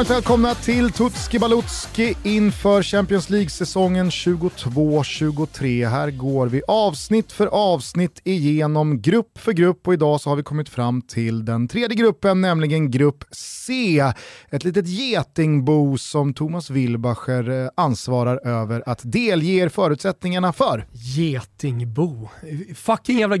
[0.00, 5.88] varmt välkomna till Tutski Balutski inför Champions League-säsongen 22-23.
[5.88, 10.42] Här går vi avsnitt för avsnitt igenom grupp för grupp och idag så har vi
[10.42, 14.02] kommit fram till den tredje gruppen, nämligen grupp C.
[14.50, 20.86] Ett litet getingbo som Thomas Wilbacher eh, ansvarar över att delge er förutsättningarna för.
[20.92, 22.28] Getingbo?
[22.74, 23.36] Fucking jävla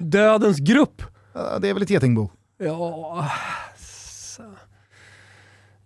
[0.00, 1.02] dödens grupp!
[1.60, 2.30] Det är väl ett getingbo?
[2.58, 3.30] Ja,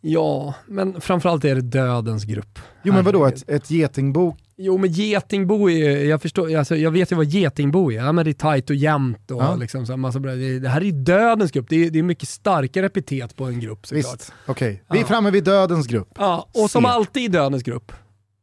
[0.00, 2.58] Ja, men framförallt är det dödens grupp.
[2.82, 4.36] Jo men vadå, ett, ett getingbo?
[4.56, 7.96] Jo men getingbo är jag förstår, alltså, jag vet ju vad getingbo är.
[7.96, 9.54] Ja, men det är tajt och jämnt och ja.
[9.54, 10.32] liksom, så massa bra.
[10.34, 13.86] Det här är dödens grupp, det är, det är mycket starkare epitet på en grupp
[13.86, 14.14] såklart.
[14.14, 14.68] Visst, okej.
[14.68, 14.98] Okay.
[14.98, 16.08] Vi är framme vid dödens grupp.
[16.18, 17.92] Ja, och som alltid i dödens grupp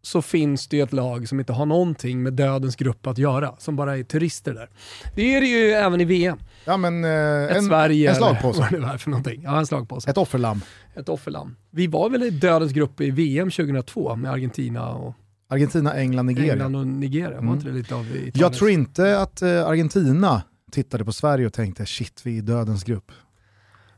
[0.05, 3.55] så finns det ju ett lag som inte har någonting med dödens grupp att göra,
[3.57, 4.69] som bara är turister där.
[5.15, 6.39] Det är det ju även i VM.
[6.65, 8.59] Ja, men, eh, ett en, Sverige en slagpåse.
[8.59, 9.41] vad det är för någonting.
[9.43, 10.09] Ja, en slagpåse.
[10.09, 10.61] Ett offerlamm.
[10.95, 11.55] Ett offerlamm.
[11.71, 15.13] Vi var väl i dödens grupp i VM 2002 med Argentina och
[15.47, 16.53] Argentina, England, Nigeria.
[16.53, 17.47] England och Nigeria, mm.
[17.47, 18.05] var inte det lite av?
[18.33, 22.41] Jag tror inte att eh, Argentina tittade på Sverige och tänkte shit, vi är i
[22.41, 23.11] dödens grupp.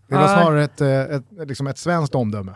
[0.08, 2.52] Det var snarare ett, eh, ett, liksom ett svenskt omdöme.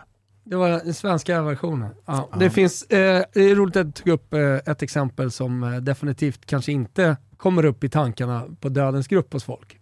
[0.50, 1.90] Det var den svenska versionen.
[2.06, 2.28] Ja.
[2.32, 2.38] ja.
[2.38, 5.76] Det, finns, eh, det är roligt att du tog upp eh, ett exempel som eh,
[5.76, 9.78] definitivt kanske inte kommer upp i tankarna på dödens grupp hos folk.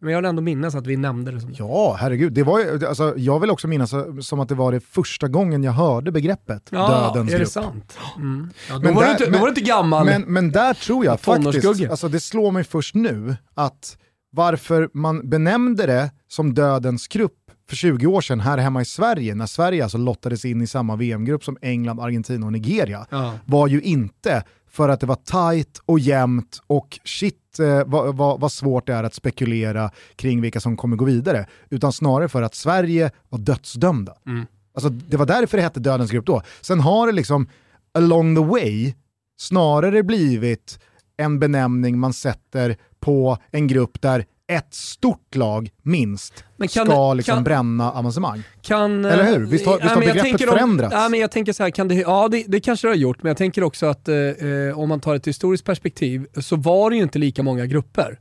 [0.00, 1.40] Men jag vill ändå minnas att vi nämnde det.
[1.40, 1.54] Som...
[1.58, 2.32] Ja, herregud.
[2.32, 5.72] Det var, alltså, jag vill också minnas som att det var det första gången jag
[5.72, 7.46] hörde begreppet ja, dödens är grupp.
[7.46, 7.98] det sant?
[8.16, 8.50] Mm.
[8.68, 10.06] Ja, då, men var där, inte, då var du inte gammal.
[10.06, 13.96] Men, men där tror jag faktiskt, alltså, det slår mig först nu, att
[14.30, 17.41] varför man benämnde det som dödens grupp
[17.72, 20.96] för 20 år sedan här hemma i Sverige, när Sverige alltså lottades in i samma
[20.96, 23.38] VM-grupp som England, Argentina och Nigeria, ja.
[23.44, 25.16] var ju inte för att det var
[25.54, 30.40] tight och jämnt och shit eh, vad, vad, vad, svårt det är att spekulera kring
[30.40, 34.14] vilka som kommer gå vidare, utan snarare för att Sverige var dödsdömda.
[34.26, 34.46] Mm.
[34.74, 36.42] Alltså, det var därför det hette Dödens grupp då.
[36.60, 37.48] Sen har det liksom
[37.94, 38.94] along the way
[39.38, 40.78] snarare blivit
[41.16, 47.34] en benämning man sätter på en grupp där ett stort lag, minst, kan, ska liksom
[47.34, 48.42] kan, bränna avancemang.
[48.62, 49.46] Kan, Eller hur?
[49.46, 50.94] Visst har, visst har begreppet förändrats?
[50.94, 53.22] Ja, men jag tänker så här, kan det, ja det, det kanske det har gjort,
[53.22, 56.90] men jag tänker också att eh, eh, om man tar ett historiskt perspektiv så var
[56.90, 58.18] det ju inte lika många grupper.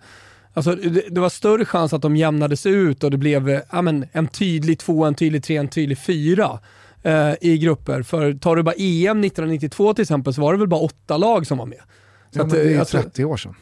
[0.53, 3.81] Alltså, det, det, var större chans att de jämnades ut och det blev eh, ja,
[3.81, 6.59] men, en tydlig två, en tydlig tre, en tydlig fyra
[7.03, 8.03] eh, i grupper.
[8.03, 11.47] För tar du bara EM 1992 till exempel så var det väl bara åtta lag
[11.47, 11.81] som var med.
[12.31, 13.55] Så ja, att, det är alltså, 30 år sedan.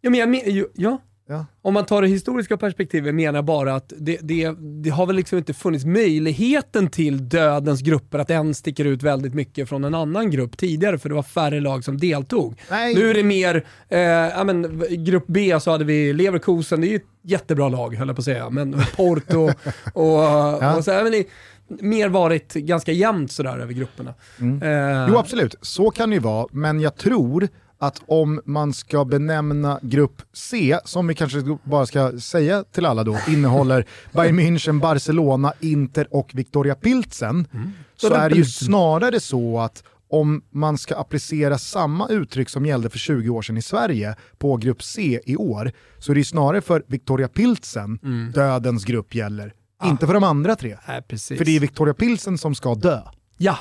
[0.00, 1.46] Ja, men jag, ja, Ja.
[1.62, 4.50] Om man tar det historiska perspektivet menar jag bara att det, det,
[4.82, 9.34] det, har väl liksom inte funnits möjligheten till dödens grupper att en sticker ut väldigt
[9.34, 12.60] mycket från en annan grupp tidigare för det var färre lag som deltog.
[12.70, 12.94] Nej.
[12.94, 16.90] Nu är det mer, eh, ja, men, grupp B så hade vi Leverkusen, det är
[16.90, 19.50] ju ett jättebra lag höll jag på att säga, men Porto och,
[19.94, 20.76] och, ja.
[20.76, 21.26] och så, men det,
[21.68, 24.14] mer varit ganska jämnt sådär över grupperna.
[24.40, 24.62] Mm.
[24.62, 25.06] Eh.
[25.08, 27.48] Jo absolut, så kan det ju vara, men jag tror
[27.86, 33.04] att om man ska benämna grupp C, som vi kanske bara ska säga till alla
[33.04, 37.70] då, innehåller Bayern München, Barcelona, Inter och Victoria Pilsen, mm.
[37.96, 42.90] så är det ju snarare så att om man ska applicera samma uttryck som gällde
[42.90, 46.60] för 20 år sedan i Sverige på grupp C i år, så är det snarare
[46.60, 48.32] för Victoria Pilsen mm.
[48.32, 49.90] dödens grupp gäller, ah.
[49.90, 50.76] inte för de andra tre.
[50.88, 53.00] Nej, för det är Victoria Pilsen som ska dö.
[53.36, 53.58] Ja,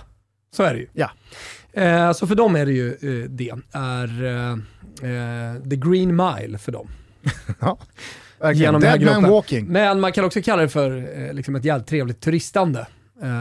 [0.56, 0.88] så är det ju.
[0.94, 1.12] Ja.
[1.74, 6.58] Eh, så för dem är det ju eh, det, är eh, eh the green mile
[6.58, 6.88] för dem.
[7.60, 7.78] ja,
[8.54, 9.68] Genom Dead man walking.
[9.68, 12.88] Men man kan också kalla det för eh, liksom ett jävligt trevligt turistande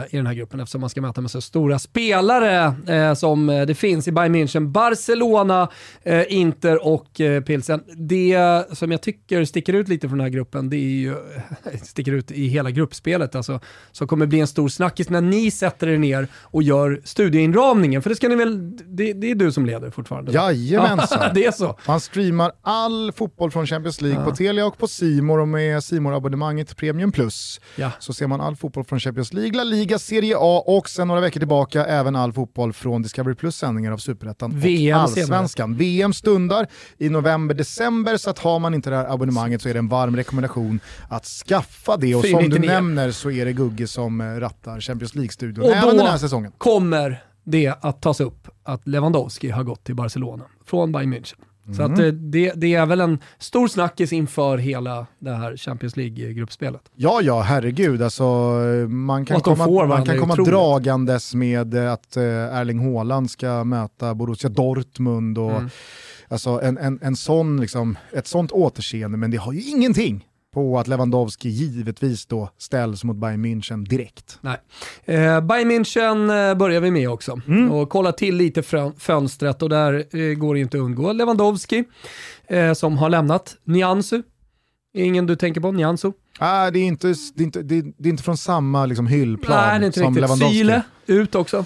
[0.09, 3.65] i den här gruppen eftersom man ska möta med så stora spelare eh, som eh,
[3.65, 5.69] det finns i Bayern München, Barcelona,
[6.03, 7.83] eh, Inter och eh, Pilsen.
[7.97, 8.37] Det
[8.71, 11.15] som jag tycker sticker ut lite från den här gruppen, det är ju,
[11.83, 13.59] sticker ut i hela gruppspelet, alltså,
[13.91, 18.01] som kommer bli en stor snackis när ni sätter er ner och gör studieinramningen.
[18.01, 20.31] För det ska ni väl, det, det är du som leder fortfarande?
[20.31, 21.31] Jajamensan.
[21.33, 21.77] det är så.
[21.87, 24.29] Man streamar all fotboll från Champions League ja.
[24.29, 27.91] på Telia och på Simor och med simor abonnemanget Premium Plus ja.
[27.99, 31.21] så ser man all fotboll från Champions League, La Liga, Serie A och sen några
[31.21, 34.61] veckor tillbaka även all fotboll från Discovery Plus sändningar av Superettan
[34.91, 35.75] och Allsvenskan.
[35.75, 36.67] VM stundar
[36.97, 40.15] i november-december så att har man inte det här abonnemanget så är det en varm
[40.15, 40.79] rekommendation
[41.09, 45.15] att skaffa det och som du nämner så är det Gugge som eh, rattar Champions
[45.15, 46.51] League-studion även den här säsongen.
[46.57, 51.35] kommer det att tas upp att Lewandowski har gått till Barcelona från Bayern München.
[51.65, 51.77] Mm.
[51.77, 55.97] Så att eh, det, det, är väl en stor snackis inför hela det här Champions
[55.97, 56.81] League-gruppspelet.
[56.95, 58.01] Ja, ja, herregud.
[58.01, 58.23] Alltså,
[58.87, 64.15] man kan komma, får, man kan komma dragandes med att eh, Erling Haaland ska möta
[64.15, 65.69] Borussia Dortmund och mm.
[66.27, 70.79] alltså, en, en, en sån, liksom, ett sånt återseende, men det har ju ingenting på
[70.79, 74.39] att Lewandowski givetvis då ställs mot Bayern München direkt.
[74.41, 74.57] Nej.
[75.05, 77.41] Eh, Bayern München eh, börjar vi med också.
[77.47, 77.71] Mm.
[77.71, 78.63] Och kolla till lite
[78.97, 81.83] fönstret och där eh, går det inte att undgå Lewandowski
[82.47, 84.21] eh, som har lämnat Niansu.
[84.95, 86.11] Ingen du tänker på, Niansu?
[86.39, 89.79] Ah, det, är inte, det, är inte, det, är, inte från samma liksom, hyllplan Nej,
[89.79, 90.21] det är inte som riktigt.
[90.21, 90.57] Lewandowski.
[90.57, 91.65] Sile, ut också.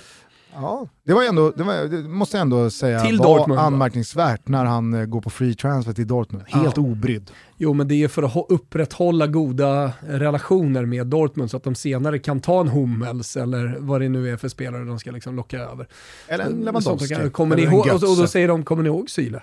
[0.61, 4.47] Ja, det var ändå, det, var, det måste jag ändå säga till var Dortmund, anmärkningsvärt
[4.47, 6.43] när han uh, går på free transfer till Dortmund.
[6.47, 6.83] Helt ja.
[6.83, 7.31] obrydd.
[7.57, 12.19] Jo, men det är för att upprätthålla goda relationer med Dortmund så att de senare
[12.19, 15.59] kan ta en Hummels eller vad det nu är för spelare de ska liksom locka
[15.59, 15.87] över.
[16.27, 17.29] Eller en Lewandowski.
[17.29, 19.41] Kommer ni ihåg, och, och, då säger de, kommer ni ihåg Syle?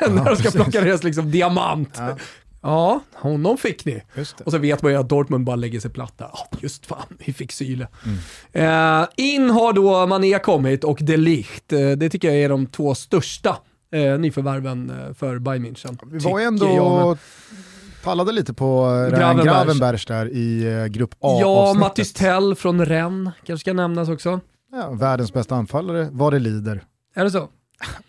[0.00, 1.94] När de ska plocka deras liksom diamant.
[1.98, 2.16] Ja.
[2.64, 4.02] Ja, honom fick ni.
[4.44, 6.26] Och så vet man ju att Dortmund bara lägger sig platt där.
[6.26, 7.86] Oh, just fan, vi fick Syle.
[8.04, 9.02] Mm.
[9.02, 11.72] Eh, in har då Mané kommit och De Ligt.
[11.72, 13.56] Eh, det tycker jag är de två största
[13.92, 15.98] eh, nyförvärven eh, för Bayern München.
[16.06, 16.66] Vi var ju ändå...
[16.66, 17.18] Jag,
[18.04, 22.86] Pallade lite på eh, Gravenbergs, Gravenbergs där i uh, grupp A Ja, Mattis Tell från
[22.86, 24.40] Rennes kanske ska nämnas också.
[24.72, 26.84] Ja, världens bästa anfallare, vad det lider.
[27.14, 27.48] Är det så?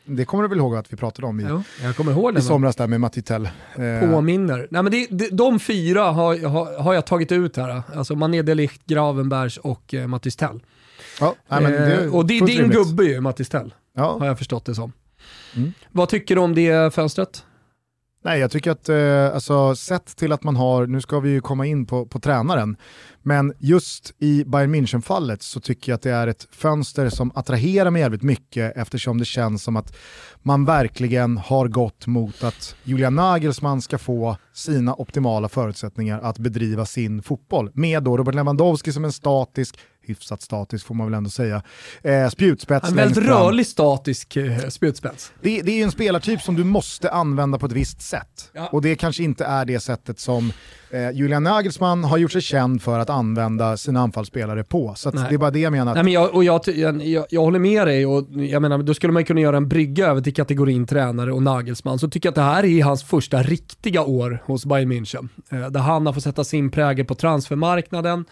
[0.06, 2.42] Det kommer du väl ihåg att vi pratade om i, jo, jag kommer ihåg i
[2.42, 3.50] somras där med Matitell.
[3.76, 4.12] Eh.
[4.12, 4.68] Påminner.
[4.72, 7.82] Nej, men det, det, de fyra har, har, har, jag tagit ut här.
[7.96, 10.64] Alltså Mané Delicht, Gravenbergs och eh, Mattis Tell.
[11.20, 12.78] Ja, nej, men det eh, och det är din rimligt.
[12.78, 13.74] gubbe ju, Mattis Tell.
[13.96, 14.18] Ja.
[14.20, 14.92] Har jag förstått det som.
[15.56, 15.74] Mm.
[15.92, 17.45] Vad tycker du om det fönstret?
[18.26, 21.42] Nej, jag tycker att, eh, alltså, sett till att man har, nu ska vi ju
[21.42, 22.78] komma in på, på tränaren,
[23.22, 27.92] men just i Bayern München-fallet så tycker jag att det är ett fönster som attraherar
[27.92, 29.96] mig jävligt mycket eftersom det känns som att
[30.42, 36.86] man verkligen har gått mot att Julian Nagelsmann ska få sina optimala förutsättningar att bedriva
[36.86, 37.72] sin fotboll.
[37.74, 41.64] Med då Robert Lewandowski som en statisk, hyfsat statisk får man väl ändå säga,
[42.04, 42.90] eh, spjutspets.
[42.90, 45.32] En väldigt rörlig statisk eh, spjutspets.
[45.42, 48.52] Det, det är ju en spelartyp som du måste använda på ett visst sätt.
[48.54, 48.70] Ja.
[48.72, 50.52] Och det kanske inte är det sättet som
[50.90, 54.94] eh, Julian Nagelsmann har gjort sig känd för att använda sina anfallsspelare på.
[54.96, 55.94] Så det är bara det jag menar.
[55.94, 59.14] Nej, men jag, och jag, jag, jag, håller med dig och jag menar, då skulle
[59.14, 62.00] man kunna göra en brygga över till kategorin tränare och Nagelsmann.
[62.00, 65.30] Så tycker jag att det här är hans första riktiga år hos Bayern München.
[65.50, 68.26] Eh, där han har fått sätta sin prägel på transfermarknaden.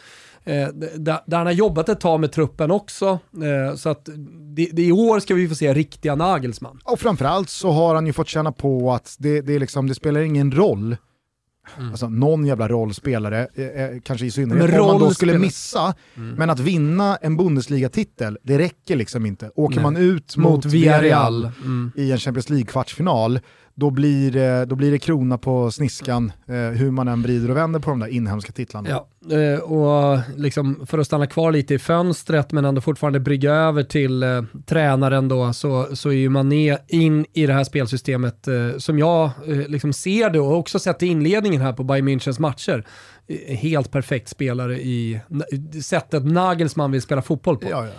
[0.46, 3.20] Eh, där, där, han har jobbat ett tag med truppen också.
[3.44, 4.10] Eh, så att
[4.56, 6.80] det, det, i år ska vi få se riktiga Nagelsmann.
[6.84, 10.22] Och framförallt så har han ju fått känna på att det, det, liksom, det spelar
[10.22, 10.96] ingen roll
[11.78, 11.90] Mm.
[11.90, 16.36] Alltså någon jävla rollspelare, eh, eh kanske i synnerhet om man då skulle missa, mm.
[16.36, 19.52] men att vinna en Bundesliga-titel, det räcker liksom inte.
[19.56, 19.84] Åker Nej.
[19.84, 21.92] man ut mot, mot Villarreal mm.
[21.96, 23.40] i en Champions League-kvartsfinal,
[23.76, 27.58] då blir, det, då blir det krona på sniskan eh, hur man än vrider och
[27.58, 28.90] vänder på de där inhemska titlarna.
[28.90, 33.54] Ja, eh, och liksom för att stanna kvar lite i fönstret men ändå fortfarande brygga
[33.54, 38.48] över till eh, tränaren då så, så är ju Mané in i det här spelsystemet
[38.48, 42.08] eh, som jag eh, liksom ser det och också sett i inledningen här på Bayern
[42.08, 42.86] Münchens matcher.
[43.28, 45.20] Eh, helt perfekt spelare i
[45.84, 47.70] sättet Nagelsmann vill spela fotboll på.
[47.70, 47.92] Ja, ja.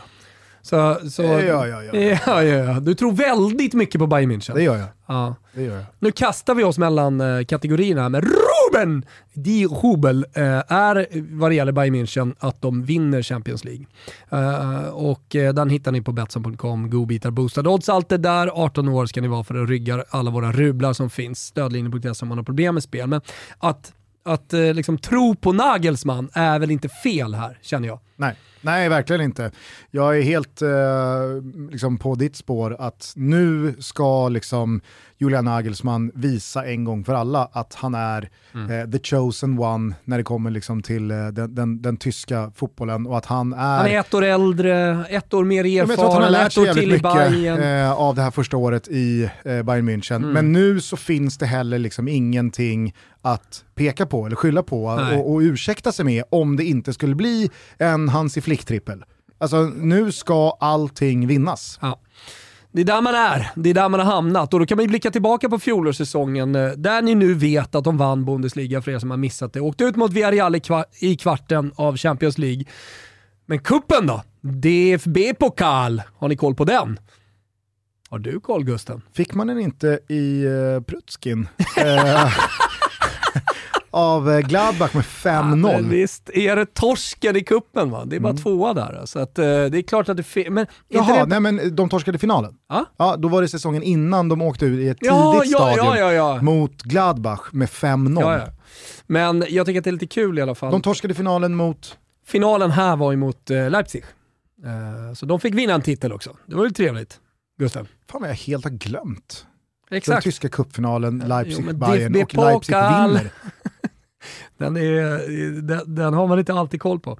[0.65, 2.19] Så, så, ja, ja, ja.
[2.27, 2.81] ja, ja.
[2.81, 4.55] Du tror väldigt mycket på Bayern München.
[4.55, 4.89] Det gör jag.
[5.07, 5.35] Ja.
[5.55, 5.85] Det gör jag.
[5.99, 11.07] Nu kastar vi oss mellan uh, kategorierna, men Ruben Di Hubel uh, är
[11.37, 13.87] vad det gäller Bayern München att de vinner Champions League.
[14.33, 18.51] Uh, och den hittar ni på Betsson.com, godbitar, boostade odds, allt det där.
[18.55, 21.47] 18 år ska ni vara för att rygga alla våra rublar som finns.
[21.47, 23.09] Stödlinjen.se om man har problem med spel.
[23.09, 23.21] Men
[23.59, 23.93] att,
[24.23, 27.99] att liksom, tro på Nagelsmann är väl inte fel här, känner jag.
[28.17, 28.37] Nej.
[28.65, 29.51] Nej, verkligen inte.
[29.91, 34.81] Jag är helt eh, liksom på ditt spår att nu ska liksom
[35.19, 38.71] Julian Nagelsmann visa en gång för alla att han är mm.
[38.71, 43.07] eh, the chosen one när det kommer liksom till eh, den, den, den, tyska fotbollen
[43.07, 43.77] och att han är...
[43.77, 47.61] Han är ett år äldre, ett år mer erfaren, han har lärt sig jävligt mycket
[47.61, 50.17] eh, av det här första året i eh, Bayern München.
[50.17, 50.31] Mm.
[50.31, 55.33] Men nu så finns det heller liksom ingenting att peka på eller skylla på och,
[55.33, 59.05] och ursäkta sig med om det inte skulle bli en Hansi Flick-trippel.
[59.39, 61.79] Alltså nu ska allting vinnas.
[61.83, 62.01] Ja.
[62.75, 64.85] Det är där man är, det är där man har hamnat och då kan man
[64.85, 68.91] ju blicka tillbaka på fjolårssäsongen eh, där ni nu vet att de vann Bundesliga för
[68.91, 69.61] er som har missat det.
[69.61, 70.57] Åkte ut mot Villarreal
[71.01, 72.65] i, kvarten av Champions League.
[73.47, 74.23] Men kuppen då?
[74.41, 76.99] DFB-pokal, har ni koll på den?
[78.09, 79.03] Har du koll Gusten?
[79.13, 81.49] Fick man den inte i uh, Prutskin?
[83.95, 85.73] av eh, Gladbach med 5-0.
[85.73, 88.05] Ja, visst är det torsken i kuppen va?
[88.05, 88.43] Det är bara mm.
[88.43, 89.03] tvåa där.
[89.05, 91.27] Så att, uh, det är klart att det men Jaha, det...
[91.27, 92.55] nej men de torskade finalen.
[92.69, 92.85] Ah?
[92.97, 96.15] Ja, då var det säsongen innan de åkte ut i ett ja, tidigt ja, stadium
[96.15, 98.53] ja, mot Gladbach med 5-0.
[99.07, 100.73] Men jag tycker att det är lite kul i alla fall.
[100.73, 101.99] De torskade finalen mot?
[102.27, 104.05] Finalen här var ju mot uh, Leipzig.
[105.15, 106.37] Så de fick vinna en titel också.
[106.47, 107.21] Det var ju trevligt.
[107.59, 107.89] Gustav.
[108.11, 109.47] Fan vad jag helt har glömt.
[109.95, 110.17] Exakt.
[110.17, 113.31] Den tyska cupfinalen, Leipzig-Bayern och Leipzig vinner.
[114.59, 117.19] den, är, den, den, har man inte alltid koll på.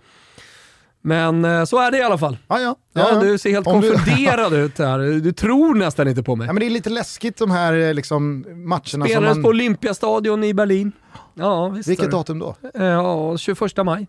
[1.07, 2.39] Men eh, så är det i alla fall.
[2.49, 2.77] Ja, ja.
[2.93, 3.21] ja, ja.
[3.21, 4.57] Du ser helt Om konfunderad du...
[4.65, 4.99] ut här.
[4.99, 6.47] Du tror nästan inte på mig.
[6.47, 8.83] Ja, men det är lite läskigt de här eh, liksom, matcherna.
[8.83, 9.43] Spelades man...
[9.43, 10.93] på Olympiastadion i Berlin.
[11.35, 12.57] Ja, visst Vilket datum då?
[12.75, 14.07] Ja, 21 maj.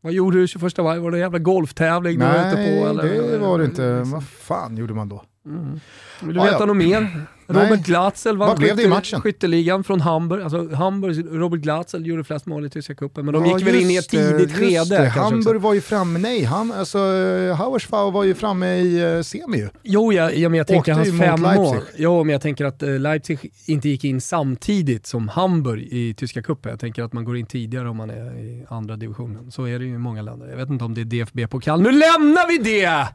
[0.00, 0.98] Vad gjorde du 21 maj?
[0.98, 2.88] Var det en jävla golftävling Nej, du var ute på?
[2.88, 3.32] Eller?
[3.32, 4.02] det var det inte.
[4.02, 5.24] Vad fan gjorde man då?
[5.46, 5.80] Mm.
[6.20, 6.66] Vill du veta ah, ja.
[6.66, 7.26] något mer?
[7.46, 10.42] Robert Glatzel vann skytte, skytteligan från Hamburg.
[10.42, 13.74] Alltså Hamburg, Robert Glatzel gjorde flest mål i tyska cupen, men de ja, gick väl
[13.74, 15.08] in i ett tidigt skede.
[15.08, 15.58] Hamburg också.
[15.58, 16.98] var ju framme, nej, han, alltså,
[17.56, 19.68] Hauersfau var ju framme i uh, semi ju.
[19.82, 21.78] Jo, ja, ja, men jag tänker hans fem mål.
[21.96, 26.42] Jo, men jag tänker att uh, Leipzig inte gick in samtidigt som Hamburg i tyska
[26.42, 26.70] cupen.
[26.70, 29.50] Jag tänker att man går in tidigare om man är i andra divisionen.
[29.50, 30.48] Så är det ju i många länder.
[30.48, 31.82] Jag vet inte om det är DFB-pokal.
[31.82, 33.08] Nu lämnar vi det!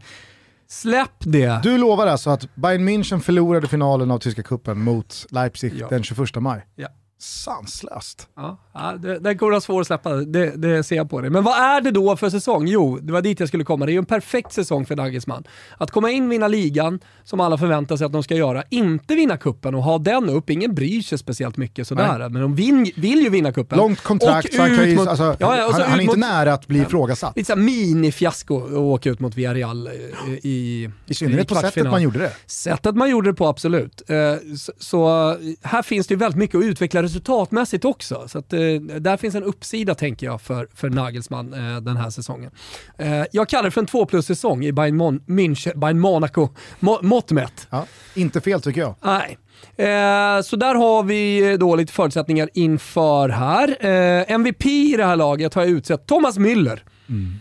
[0.67, 1.59] Släpp det!
[1.63, 5.87] Du lovar alltså att Bayern München förlorade finalen av tyska kuppen mot Leipzig ja.
[5.87, 6.65] den 21 maj?
[6.75, 8.27] Ja sanslöst.
[8.35, 11.29] Ja, det, det kommer vara svårt att släppa, det, det ser jag på det.
[11.29, 12.67] Men vad är det då för säsong?
[12.67, 13.85] Jo, det var dit jag skulle komma.
[13.85, 15.43] Det är ju en perfekt säsong för Nagelsmann.
[15.77, 19.37] Att komma in, vinna ligan, som alla förväntar sig att de ska göra, inte vinna
[19.37, 20.49] kuppen och ha den upp.
[20.49, 22.29] Ingen bryr sig speciellt mycket sådär, Nej.
[22.29, 23.77] men de vin, vill ju vinna kuppen.
[23.77, 26.79] Långt kontrakt, så han, kan ju, alltså, ja, han, han, är inte nära att bli
[26.79, 27.37] ifrågasatt.
[27.37, 32.19] Lite mini-fiasko att åka ut mot Villarreal i, i I synnerhet på sättet man gjorde
[32.19, 32.31] det.
[32.45, 34.09] Sättet man gjorde det på, absolut.
[34.09, 34.15] Eh,
[34.57, 38.27] så, så här finns det ju väldigt mycket att utveckla resultatmässigt också.
[38.27, 38.59] Så att, eh,
[38.99, 42.51] där finns en uppsida tänker jag för, för Nagelsmann eh, den här säsongen.
[42.97, 46.99] Eh, jag kallar det för en 2 plus-säsong i Bayern, Mon München, Bayern Monaco, Mo
[47.01, 47.67] mått mätt.
[47.69, 48.95] Ja, inte fel tycker jag.
[49.01, 49.37] Nej.
[49.77, 53.85] Eh, så där har vi då lite förutsättningar inför här.
[53.85, 56.79] Eh, MVP i det här laget har jag utsett Thomas Müller.
[57.09, 57.33] Mm.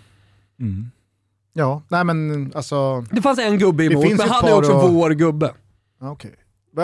[0.60, 0.90] Mm.
[1.52, 3.00] Ja, nej men alltså...
[3.10, 4.94] Det fanns en gubbe emot, men han är också och...
[4.94, 5.54] vår gubbe.
[6.00, 6.30] Okay.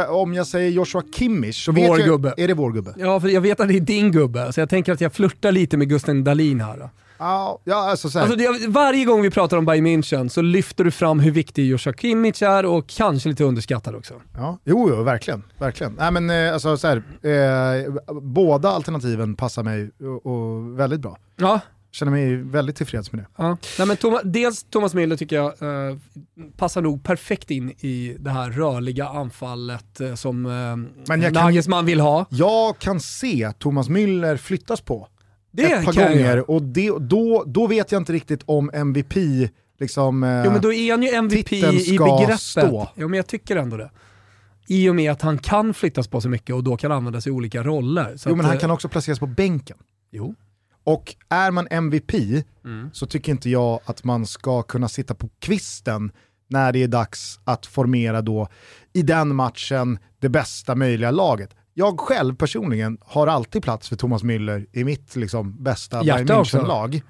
[0.09, 2.29] Om jag säger Joshua Kimmich så vår vet gubbe.
[2.29, 2.95] jag, är det vår gubbe?
[2.97, 5.53] Ja, för jag vet att det är din gubbe, så jag tänker att jag flörtar
[5.53, 6.79] lite med Gusten Dahlin här.
[6.79, 6.91] Då.
[7.19, 11.21] Ja, alltså, alltså det, varje gång vi pratar om Bayern München så lyfter du fram
[11.21, 14.15] hur viktig Joshua Kimmich är och kanske lite underskattad också.
[14.37, 15.43] Ja, jo, jo verkligen.
[15.59, 15.93] verkligen.
[15.99, 21.19] Nej, men, eh, alltså, så här, eh, båda alternativen passar mig och, och väldigt bra.
[21.37, 23.27] Ja känner mig väldigt tillfreds med det.
[23.37, 23.57] Ja.
[23.79, 25.97] Nej, men Thomas, dels Thomas Müller tycker jag eh,
[26.57, 30.47] passar nog perfekt in i det här rörliga anfallet eh, som
[31.09, 32.27] eh, Nagelsmann vill ha.
[32.31, 35.09] Jag kan se Thomas Müller flyttas på
[35.53, 36.51] det ett par gånger jag.
[36.51, 39.15] och det, då, då vet jag inte riktigt om MVP
[39.81, 42.41] liksom, eh, Jo men då är han ju MVP i begreppet.
[42.41, 42.89] Stå.
[42.95, 43.91] Jo men jag tycker ändå det
[44.71, 47.31] i och med att han kan flyttas på så mycket och då kan användas i
[47.31, 48.17] olika roller.
[48.27, 49.77] jo men han eh, kan också placeras på bänken.
[50.11, 50.35] Jo.
[50.85, 52.15] Och är man MVP
[52.65, 52.91] mm.
[52.93, 56.13] så tycker inte jag att man ska kunna sitta på kvisten
[56.49, 58.49] när det är dags att formera då
[58.93, 61.55] i den matchen det bästa möjliga laget.
[61.75, 67.03] Jag själv personligen har alltid plats för Thomas Müller i mitt liksom, bästa Bayern München-lag.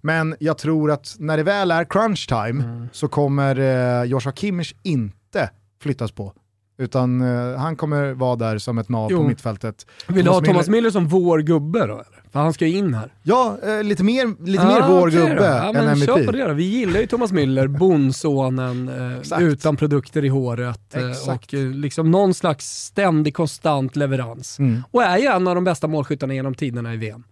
[0.00, 2.88] Men jag tror att när det väl är crunch time mm.
[2.92, 6.32] så kommer eh, Joshua Kimmich inte flyttas på.
[6.78, 9.18] Utan eh, han kommer vara där som ett nav jo.
[9.18, 9.86] på mittfältet.
[10.08, 11.94] Vill du ha Thomas Müller som vår gubbe då?
[11.94, 12.17] Eller?
[12.32, 13.12] För han ska ju in här.
[13.22, 16.06] Ja, eh, lite mer, lite ah, mer vår okay gubbe ja, än MVP.
[16.06, 16.52] Kör på det då.
[16.52, 18.88] Vi gillar ju Thomas Müller, bondsonen,
[19.32, 24.58] eh, utan produkter i håret eh, och eh, liksom någon slags ständig konstant leverans.
[24.58, 24.82] Mm.
[24.90, 27.24] Och är ju en av de bästa målskyttarna genom tiderna i VM.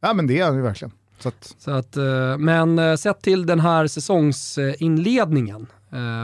[0.00, 0.92] Ja men det är han ju verkligen.
[1.18, 1.54] Så att...
[1.58, 5.66] Så att, eh, men eh, sett till den här säsongsinledningen,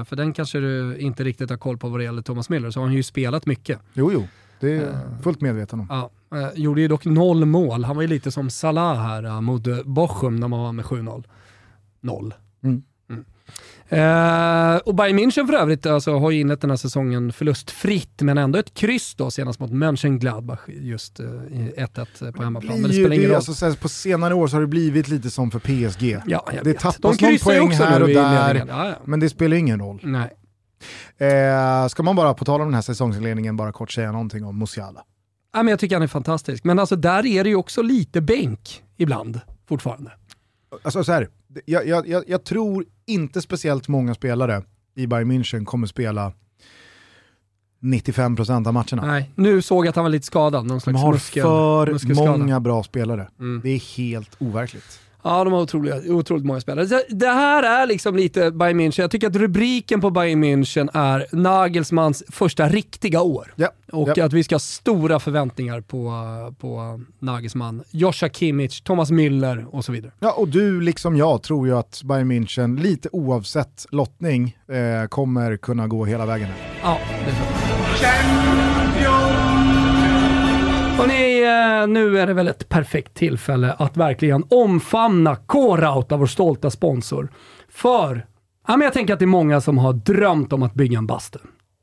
[0.07, 2.81] för den kanske du inte riktigt har koll på vad det gäller Thomas Müller, så
[2.81, 3.79] har han ju spelat mycket.
[3.95, 4.29] Jo, jo.
[4.61, 5.87] Det är jag fullt medveten om.
[5.91, 7.85] Ja, Eh, gjorde ju dock noll mål.
[7.85, 10.85] Han var ju lite som Salah här uh, mot uh, Bochum när man var med
[10.85, 11.25] 7-0.
[12.01, 12.35] Noll.
[12.65, 12.83] Mm.
[13.11, 13.25] Mm.
[13.93, 18.39] Uh, och Bayern München för övrigt alltså, har ju inlett den här säsongen förlustfritt, men
[18.39, 22.81] ändå ett kryss då senast mot Mönchengladbach just uh, 1-1 på hemmaplan.
[22.81, 23.37] Men det spelar ingen roll.
[23.37, 26.03] Alltså, på senare år så har det blivit lite som för PSG.
[26.27, 26.79] Ja, jag det vet.
[26.79, 28.95] tappas De någon poäng här och där, ja, ja.
[29.05, 30.01] men det spelar ingen roll.
[30.03, 30.31] Nej.
[31.19, 34.59] Eh, ska man bara, på tal om den här säsongsinledningen, bara kort säga någonting om
[34.59, 35.05] Musiala?
[35.53, 36.65] Ja, men jag tycker han är fantastisk.
[36.65, 40.13] Men alltså där är det ju också lite bänk ibland fortfarande.
[40.83, 41.29] Alltså så här,
[41.65, 44.63] jag, jag, jag, tror inte speciellt många spelare
[44.95, 46.33] i Bayern München kommer spela
[47.81, 49.07] 95% av matcherna.
[49.07, 50.67] Nej, nu såg jag att han var lite skadad.
[50.67, 53.29] Någon slags De har muskel, för många bra spelare.
[53.39, 53.61] Mm.
[53.65, 55.01] Det är helt overkligt.
[55.25, 57.03] Ja, de har otroligt, otroligt många spelare.
[57.09, 59.01] Det här är liksom lite Bayern München.
[59.01, 63.55] Jag tycker att rubriken på Bayern München är Nagelsmans första riktiga år.
[63.57, 63.69] Ja.
[63.93, 64.25] Och ja.
[64.25, 66.13] att vi ska ha stora förväntningar på,
[66.61, 67.83] på Nagelsmann.
[67.91, 70.13] Joshua Kimmich, Thomas Müller och så vidare.
[70.21, 75.57] Ja, och du liksom jag tror ju att Bayern München, lite oavsett lottning, eh, kommer
[75.57, 76.49] kunna gå hela vägen.
[76.83, 77.47] Ja, det tror
[78.03, 78.82] jag.
[80.99, 86.71] Hörrni, eh, nu är det väl ett perfekt tillfälle att verkligen omfamna K-Rauta, vår stolta
[86.71, 87.29] sponsor.
[87.69, 88.27] För
[88.69, 91.07] ja, men jag tänker att det är många som har drömt om att bygga en
[91.07, 91.39] bastu.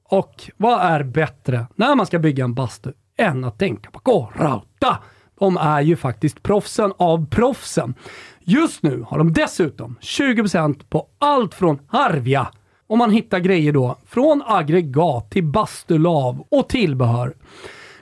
[0.10, 4.98] Och vad är bättre när man ska bygga en bastu än att tänka på K-Rauta?
[5.40, 7.94] De är ju faktiskt proffsen av proffsen.
[8.40, 12.48] Just nu har de dessutom 20% på allt från Harvia
[12.88, 17.34] och man hittar grejer då från aggregat till bastulav och tillbehör.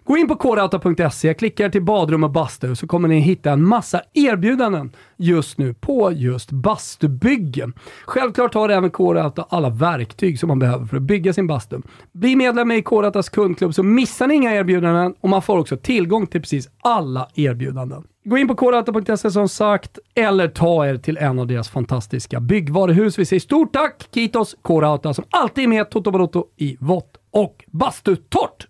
[0.08, 4.02] Gå in på kodauta.se, klicka till badrum och bastu så kommer ni hitta en massa
[4.14, 7.74] erbjudanden just nu på just bastubyggen.
[8.06, 11.82] Självklart har även Kodauta alla verktyg som man behöver för att bygga sin bastu.
[12.12, 16.28] Bli medlem i Kodautas kundklubb så missar ni inga erbjudanden och man får också tillgång
[16.28, 18.04] till precis alla erbjudanden.
[18.26, 23.20] Gå in på kodauta.se som sagt, eller ta er till en av deras fantastiska byggvaruhus.
[23.20, 27.66] Vi säger stort tack Kitos Kodauta som alltid är med Toto Balotto i vått och
[27.68, 28.68] bastutort.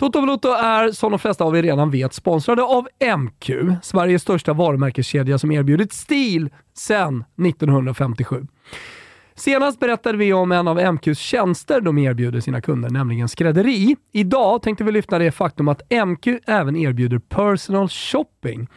[0.00, 2.88] Toto Valuto är, som de flesta av er redan vet, sponsrade av
[3.18, 3.50] MQ,
[3.82, 8.46] Sveriges största varumärkeskedja som erbjudit stil sedan 1957.
[9.34, 13.96] Senast berättade vi om en av MQs tjänster de erbjuder sina kunder, nämligen skrädderi.
[14.12, 18.68] Idag tänkte vi lyfta det faktum att MQ även erbjuder personal shopping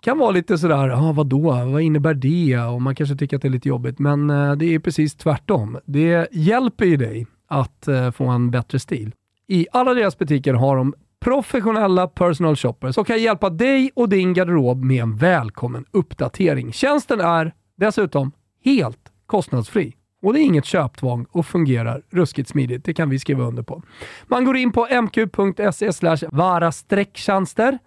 [0.00, 2.58] kan vara lite sådär, ah, vadå, vad innebär det?
[2.58, 5.78] Och man kanske tycker att det är lite jobbigt, men eh, det är precis tvärtom.
[5.84, 9.12] Det hjälper ju dig att eh, få en bättre stil.
[9.52, 14.34] I alla deras butiker har de professionella personal shoppers som kan hjälpa dig och din
[14.34, 16.72] garderob med en välkommen uppdatering.
[16.72, 18.32] Tjänsten är dessutom
[18.64, 19.96] helt kostnadsfri.
[20.22, 22.84] Och det är inget köptvång och fungerar ruskigt smidigt.
[22.84, 23.82] Det kan vi skriva under på.
[24.26, 25.90] Man går in på mq.se
[26.30, 27.78] varastrecktjänster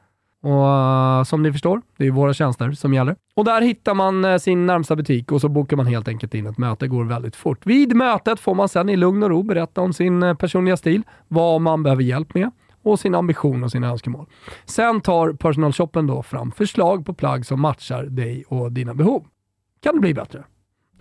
[0.43, 3.15] och uh, som ni förstår, det är våra tjänster som gäller.
[3.36, 6.47] Och där hittar man uh, sin närmsta butik och så bokar man helt enkelt in
[6.47, 6.86] ett möte.
[6.86, 7.65] Det går väldigt fort.
[7.65, 11.03] Vid mötet får man sedan i lugn och ro berätta om sin uh, personliga stil,
[11.27, 12.51] vad man behöver hjälp med
[12.84, 14.25] och sin ambition och sina önskemål.
[14.65, 19.25] Sen tar personalshoppen då fram förslag på plagg som matchar dig och dina behov.
[19.84, 20.43] Kan det bli bättre?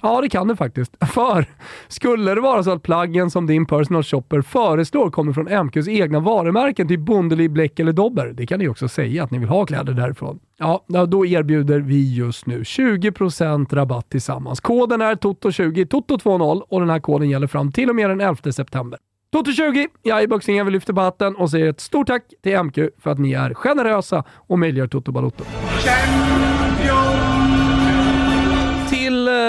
[0.04, 0.96] Ja, det kan det faktiskt.
[1.14, 1.46] För
[1.88, 6.20] skulle det vara så att plaggen som din personal shopper föreslår kommer från MQs egna
[6.20, 9.66] varumärken, typ Bondeli, Bleck eller Dobber, det kan ni också säga att ni vill ha
[9.66, 10.38] kläder därifrån.
[10.58, 14.60] Ja, då erbjuder vi just nu 20% rabatt tillsammans.
[14.60, 18.52] Koden är TOTO20, TOTO20 och den här koden gäller fram till och med den 11
[18.52, 18.98] september.
[19.36, 22.78] Toto20, jag är boxningen, vi lyfter på hatten och säger ett stort tack till MQ
[22.98, 25.44] för att ni är generösa och möjliggör Toto Balotto.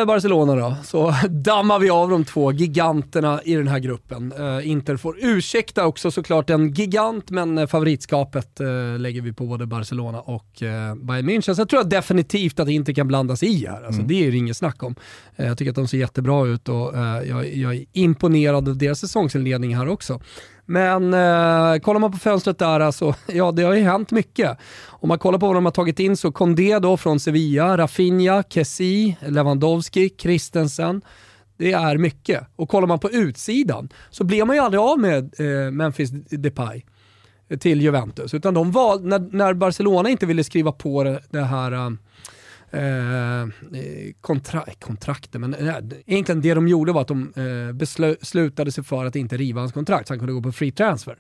[0.05, 4.33] Barcelona då, så dammar vi av de två giganterna i den här gruppen.
[4.33, 8.59] Uh, Inter får ursäkta också såklart en gigant, men eh, favoritskapet
[8.99, 10.47] lägger vi på både Barcelona och
[10.95, 11.53] Bayern München.
[11.53, 13.75] Så jag tror definitivt att Inter kan blandas i här.
[13.75, 14.07] Alltså, mm.
[14.07, 14.95] Det är det inget snack om.
[15.35, 19.75] jag tycker att de ser jättebra ut och jag, jag är imponerad av deras säsongsinledning
[19.75, 20.19] här också.
[20.65, 24.57] Men eh, kollar man på fönstret där, alltså, ja det har ju hänt mycket.
[24.87, 28.43] Om man kollar på vad de har tagit in så Kondé då från Sevilla, Rafinha,
[28.49, 31.01] Kessi, Lewandowski, Christensen.
[31.57, 32.47] Det är mycket.
[32.55, 36.83] Och kollar man på utsidan så blir man ju aldrig av med eh, Memphis Depay
[37.59, 38.33] till Juventus.
[38.33, 41.89] Utan de valde, när, när Barcelona inte ville skriva på det, det här eh,
[42.73, 43.47] Eh,
[44.21, 47.73] kontra kontrakten, men eh, egentligen det de gjorde var att de eh,
[48.21, 51.17] beslutade sig för att inte riva hans kontrakt så han kunde gå på free transfer.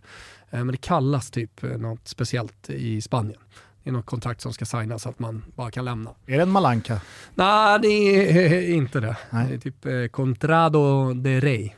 [0.49, 3.39] Eh, men det kallas typ eh, något speciellt i Spanien.
[3.83, 6.11] Det är något kontrakt som ska signas så att man bara kan lämna.
[6.25, 7.01] Är det en Malanka?
[7.35, 9.17] Nej, det är inte det.
[9.29, 9.47] Nej.
[9.49, 11.69] Det är typ eh, Contrado de Rey,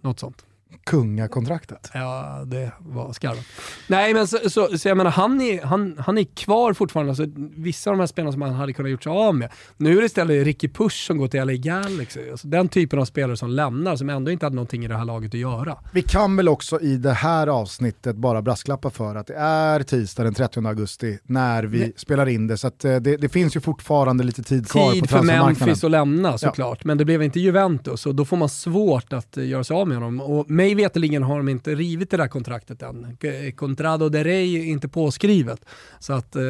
[0.00, 0.44] något sånt
[0.84, 1.90] kungakontraktet.
[1.94, 3.44] Ja, det var skarvat.
[3.86, 7.10] Nej, men så, så, så, jag menar, han är, han, han är kvar fortfarande.
[7.10, 7.26] Alltså,
[7.56, 9.52] vissa av de här spelarna som han hade kunnat gjort sig av med.
[9.76, 12.30] Nu är det istället Ricky Push som går till LA Galaxy.
[12.30, 15.04] Alltså, den typen av spelare som lämnar, som ändå inte hade någonting i det här
[15.04, 15.76] laget att göra.
[15.92, 20.24] Vi kan väl också i det här avsnittet bara brasklappa för att det är tisdag
[20.24, 21.92] den 30 augusti när vi Nej.
[21.96, 22.58] spelar in det.
[22.58, 25.54] Så att, eh, det, det, finns ju fortfarande lite tid kvar tid på transfermarknaden.
[25.54, 26.86] Tid för Memphis att lämna såklart, ja.
[26.86, 29.88] men det blev inte Juventus och då får man svårt att eh, göra sig av
[29.88, 30.20] med honom.
[30.20, 33.16] Och mig veterligen har de inte rivit det där kontraktet än.
[33.56, 35.64] Contrado de Rey är inte påskrivet,
[35.98, 36.42] så att eh,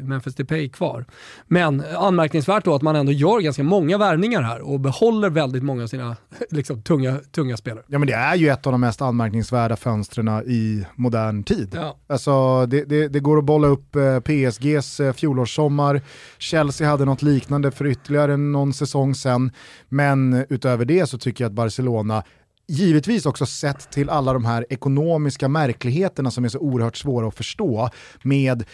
[0.00, 1.04] Memphis Depay är kvar.
[1.46, 5.82] Men anmärkningsvärt då att man ändå gör ganska många värvningar här och behåller väldigt många
[5.82, 6.16] av sina
[6.50, 7.84] liksom, tunga, tunga spelare.
[7.86, 11.72] Ja men det är ju ett av de mest anmärkningsvärda fönstren i modern tid.
[11.74, 11.96] Ja.
[12.06, 16.00] Alltså, det, det, det går att bolla upp eh, PSGs eh, fjolårssommar,
[16.38, 19.50] Chelsea hade något liknande för ytterligare någon säsong sen,
[19.88, 22.22] men utöver det så tycker jag att Barcelona
[22.68, 27.34] givetvis också sett till alla de här ekonomiska märkligheterna som är så oerhört svåra att
[27.34, 27.90] förstå
[28.22, 28.64] med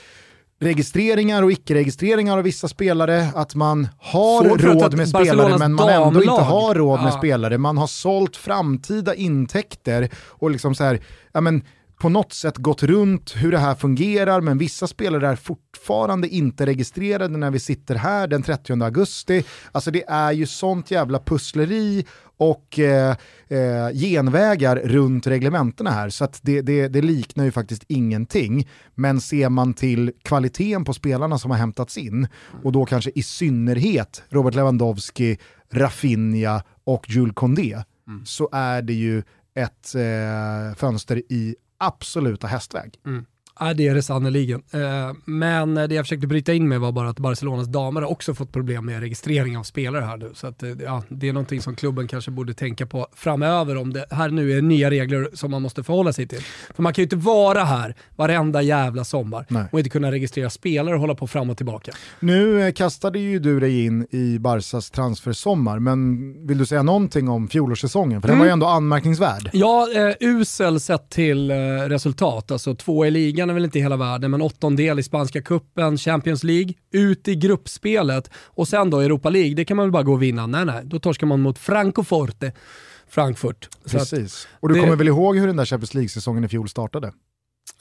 [0.60, 5.88] registreringar och icke-registreringar av vissa spelare, att man har Svårt råd med spelare men man
[5.88, 7.18] ändå inte har råd med ja.
[7.18, 7.58] spelare.
[7.58, 11.00] Man har sålt framtida intäkter och liksom så här,
[11.32, 11.62] ja men
[12.04, 16.66] på något sätt gått runt hur det här fungerar, men vissa spelare är fortfarande inte
[16.66, 19.44] registrerade när vi sitter här den 30 augusti.
[19.72, 23.16] Alltså det är ju sånt jävla pussleri och eh,
[23.48, 26.08] eh, genvägar runt reglementena här.
[26.08, 28.68] Så att det, det, det, liknar ju faktiskt ingenting.
[28.94, 32.28] Men ser man till kvaliteten på spelarna som har hämtats in,
[32.62, 35.38] och då kanske i synnerhet Robert Lewandowski,
[35.72, 38.26] Rafinha och Jules Condé, mm.
[38.26, 39.22] så är det ju
[39.54, 41.56] ett eh, fönster i
[41.86, 43.00] absoluta hästväg.
[43.06, 43.26] Mm.
[43.60, 44.62] Ja, det är det sannerligen.
[44.70, 44.80] Eh,
[45.24, 48.52] men det jag försökte bryta in med var bara att Barcelonas damer har också fått
[48.52, 50.30] problem med registrering av spelare här nu.
[50.34, 53.92] Så att, eh, ja, det är någonting som klubben kanske borde tänka på framöver om
[53.92, 56.40] det här nu är nya regler som man måste förhålla sig till.
[56.74, 59.64] För man kan ju inte vara här varenda jävla sommar Nej.
[59.72, 61.92] och inte kunna registrera spelare och hålla på fram och tillbaka.
[62.20, 67.28] Nu eh, kastade ju du dig in i Barsas transfersommar, men vill du säga någonting
[67.28, 68.20] om fjolårssäsongen?
[68.20, 68.52] För den var ju mm.
[68.52, 69.50] ändå anmärkningsvärd.
[69.52, 71.56] Ja, eh, usel sett till eh,
[71.88, 72.50] resultat.
[72.50, 75.98] Alltså två i ligan ligan är väl inte hela världen, men åttondel i spanska kuppen,
[75.98, 80.02] Champions League, ut i gruppspelet och sen då Europa League, det kan man väl bara
[80.02, 80.46] gå och vinna.
[80.46, 82.52] Nej, nej, då torskar man mot Francoforte.
[83.08, 83.68] Frankfurt.
[83.90, 84.48] Precis.
[84.60, 84.80] och du det...
[84.80, 87.06] kommer väl ihåg hur den där Champions League-säsongen i fjol startade?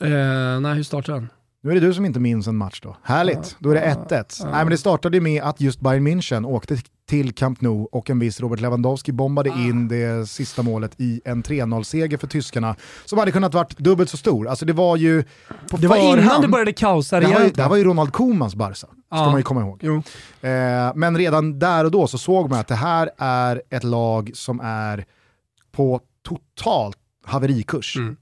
[0.01, 1.29] Eh, nej, hur startade den?
[1.63, 2.97] Nu är det du som inte minns en match då.
[3.03, 4.25] Härligt, då är det 1-1.
[4.39, 4.45] Ja.
[4.45, 8.19] Nej men det startade med att just Bayern München åkte till Camp Nou och en
[8.19, 9.59] viss Robert Lewandowski bombade ah.
[9.59, 14.17] in det sista målet i en 3-0-seger för tyskarna som hade kunnat varit dubbelt så
[14.17, 14.47] stor.
[14.47, 15.23] Alltså det var ju
[15.69, 18.75] på Det var innan det började kaosa det, det här var ju Ronald Komans Barca,
[18.75, 19.25] ska ah.
[19.25, 19.83] man ju komma ihåg.
[19.83, 24.31] Eh, men redan där och då så såg man att det här är ett lag
[24.33, 25.05] som är
[25.71, 27.97] på totalt haverikurs.
[27.97, 28.15] Mm.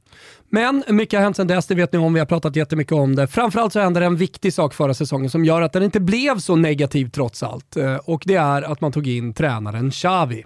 [0.53, 3.15] Men mycket har hänt sedan dess, det vet ni om, vi har pratat jättemycket om
[3.15, 3.27] det.
[3.27, 6.39] Framförallt så hände det en viktig sak förra säsongen som gör att den inte blev
[6.39, 7.77] så negativ trots allt.
[7.77, 10.43] Eh, och det är att man tog in tränaren Xavi.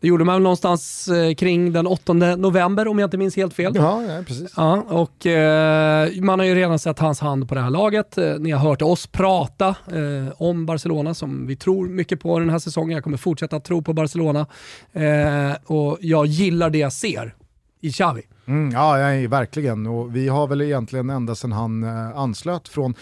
[0.00, 3.72] Det gjorde man någonstans eh, kring den 8 november om jag inte minns helt fel.
[3.74, 4.52] Ja, ja precis.
[4.56, 8.18] Ja, och eh, man har ju redan sett hans hand på det här laget.
[8.38, 12.58] Ni har hört oss prata eh, om Barcelona som vi tror mycket på den här
[12.58, 12.94] säsongen.
[12.94, 14.46] Jag kommer fortsätta tro på Barcelona.
[14.92, 17.34] Eh, och jag gillar det jag ser
[17.80, 18.22] i Xavi.
[18.46, 19.86] Mm, ja, ja, verkligen.
[19.86, 22.94] Och vi har väl egentligen ända sedan han eh, anslöt från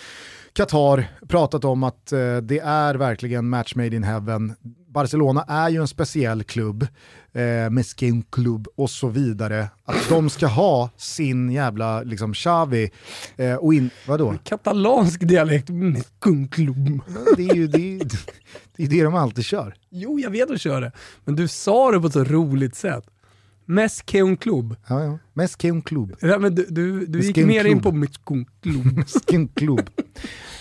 [0.52, 4.54] Qatar pratat om att eh, det är verkligen match made in heaven.
[4.88, 6.86] Barcelona är ju en speciell klubb,
[7.32, 9.68] eh, Mesquin klubb och så vidare.
[9.84, 12.90] Att de ska ha sin jävla liksom Xavi
[13.36, 14.34] eh, och in, vadå?
[14.44, 17.00] Katalansk dialekt, Mesquin klubb.
[17.36, 17.98] Det är ju det,
[18.76, 19.74] det, är det de alltid kör.
[19.90, 20.92] Jo, jag vet att de kör det.
[21.24, 23.04] Men du sa det på ett så roligt sätt.
[23.68, 24.76] Meskeun Club.
[24.88, 25.18] Ja, ja.
[25.34, 26.16] Meskeun Club.
[26.20, 28.96] Ja, men du, du, du gick mer in på Meskeun Club.
[28.96, 29.90] Meskeun Club.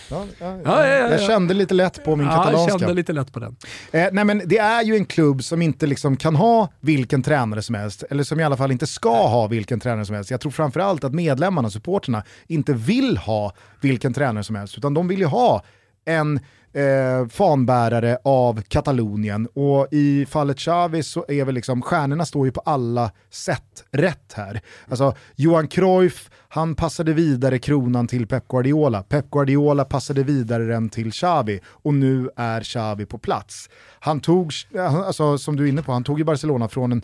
[0.10, 2.72] Ja, ja, ja, jag kände lite lätt på min katalanska.
[2.72, 3.56] Jag kände lite lätt på den.
[3.92, 7.62] Eh, nej men det är ju en klubb som inte liksom kan ha vilken tränare
[7.62, 10.32] som helst, eller som i alla fall inte ska ha vilken tränare som helst.
[10.32, 15.08] Jag tror framförallt att medlemmarna, supporterna, inte vill ha vilken tränare som helst, utan de
[15.08, 15.64] vill ju ha
[16.08, 16.40] en
[16.74, 22.52] eh, fanbärare av Katalonien och i fallet Xavi så är väl liksom, stjärnorna står ju
[22.52, 24.62] på alla sätt rätt här.
[24.88, 30.90] Alltså Johan Cruyff, han passade vidare kronan till Pep Guardiola, Pep Guardiola passade vidare den
[30.90, 33.70] till Xavi och nu är Xavi på plats.
[34.00, 37.02] Han tog, eh, alltså, som du är inne på, han tog ju Barcelona från en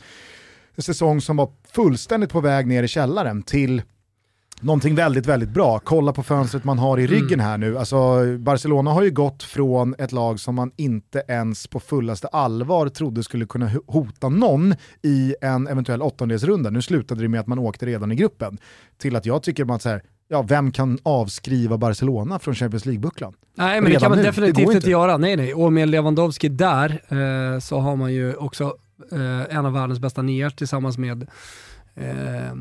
[0.77, 3.81] säsong som var fullständigt på väg ner i källaren till
[4.63, 5.80] någonting väldigt, väldigt bra.
[5.80, 7.45] Kolla på fönstret man har i ryggen mm.
[7.45, 7.78] här nu.
[7.78, 12.89] Alltså, Barcelona har ju gått från ett lag som man inte ens på fullaste allvar
[12.89, 16.69] trodde skulle kunna hota någon i en eventuell åttondelsrunda.
[16.69, 18.58] Nu slutade det med att man åkte redan i gruppen.
[18.97, 23.34] Till att jag tycker att så här, ja, vem kan avskriva Barcelona från Champions League-bucklan?
[23.56, 24.23] Nej, men Redan det kan man nu.
[24.23, 24.73] definitivt inte.
[24.76, 25.17] inte göra.
[25.17, 25.54] Nej, nej.
[25.54, 28.63] Och med Lewandowski där eh, så har man ju också
[29.12, 31.28] eh, en av världens bästa nior tillsammans med
[31.95, 32.54] eh,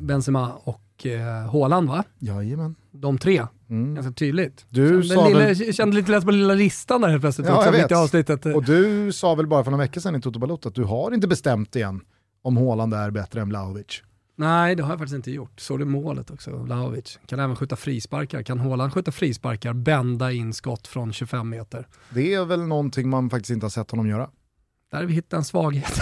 [0.00, 2.04] Benzema och eh, Haaland va?
[2.18, 2.74] Jajamän.
[2.92, 3.46] De tre.
[3.70, 3.94] Mm.
[3.94, 4.66] Ganska tydligt.
[4.68, 5.74] Du kände, lilla, väl...
[5.74, 7.48] kände lite lätt på lilla listan där helt plötsligt.
[7.48, 7.92] Ja, jag vet.
[7.92, 8.46] Avsnittet.
[8.46, 11.14] Och du sa väl bara för några veckor sedan i Toto Balotto att du har
[11.14, 12.00] inte bestämt igen
[12.42, 14.02] om Haaland är bättre än Vlahovic.
[14.36, 15.60] Nej, det har jag faktiskt inte gjort.
[15.60, 17.18] Så det målet också, Vlahovic.
[17.26, 18.42] Kan även skjuta frisparkar.
[18.42, 21.86] Kan Haaland skjuta frisparkar, bända in skott från 25 meter?
[22.10, 24.30] Det är väl någonting man faktiskt inte har sett honom göra.
[24.90, 26.00] Där har vi hittat en svaghet.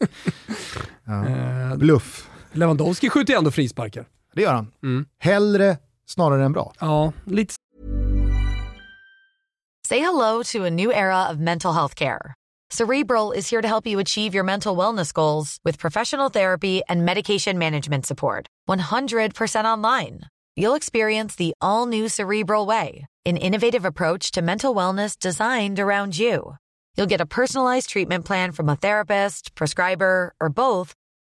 [1.04, 1.26] ja.
[1.26, 2.29] eh, Bluff.
[2.52, 4.08] Lewandowski skjuter ju ändå frisparkar.
[4.34, 4.72] Det gör han.
[4.82, 5.06] Mm.
[5.18, 6.72] Hellre snarare än bra.
[6.80, 7.54] Ja, lite.
[9.88, 12.34] Say hello to a new era of mental health care.
[12.72, 17.04] Cerebral is here to help you achieve your mental wellness goals with professional therapy and
[17.04, 18.46] medication management support.
[18.68, 20.20] 100% online.
[20.56, 26.16] You'll experience the all new Cerebral Way, an innovative approach to mental wellness designed around
[26.16, 26.54] you.
[26.96, 30.94] You'll get a personalized treatment plan from a therapist, prescriber, or both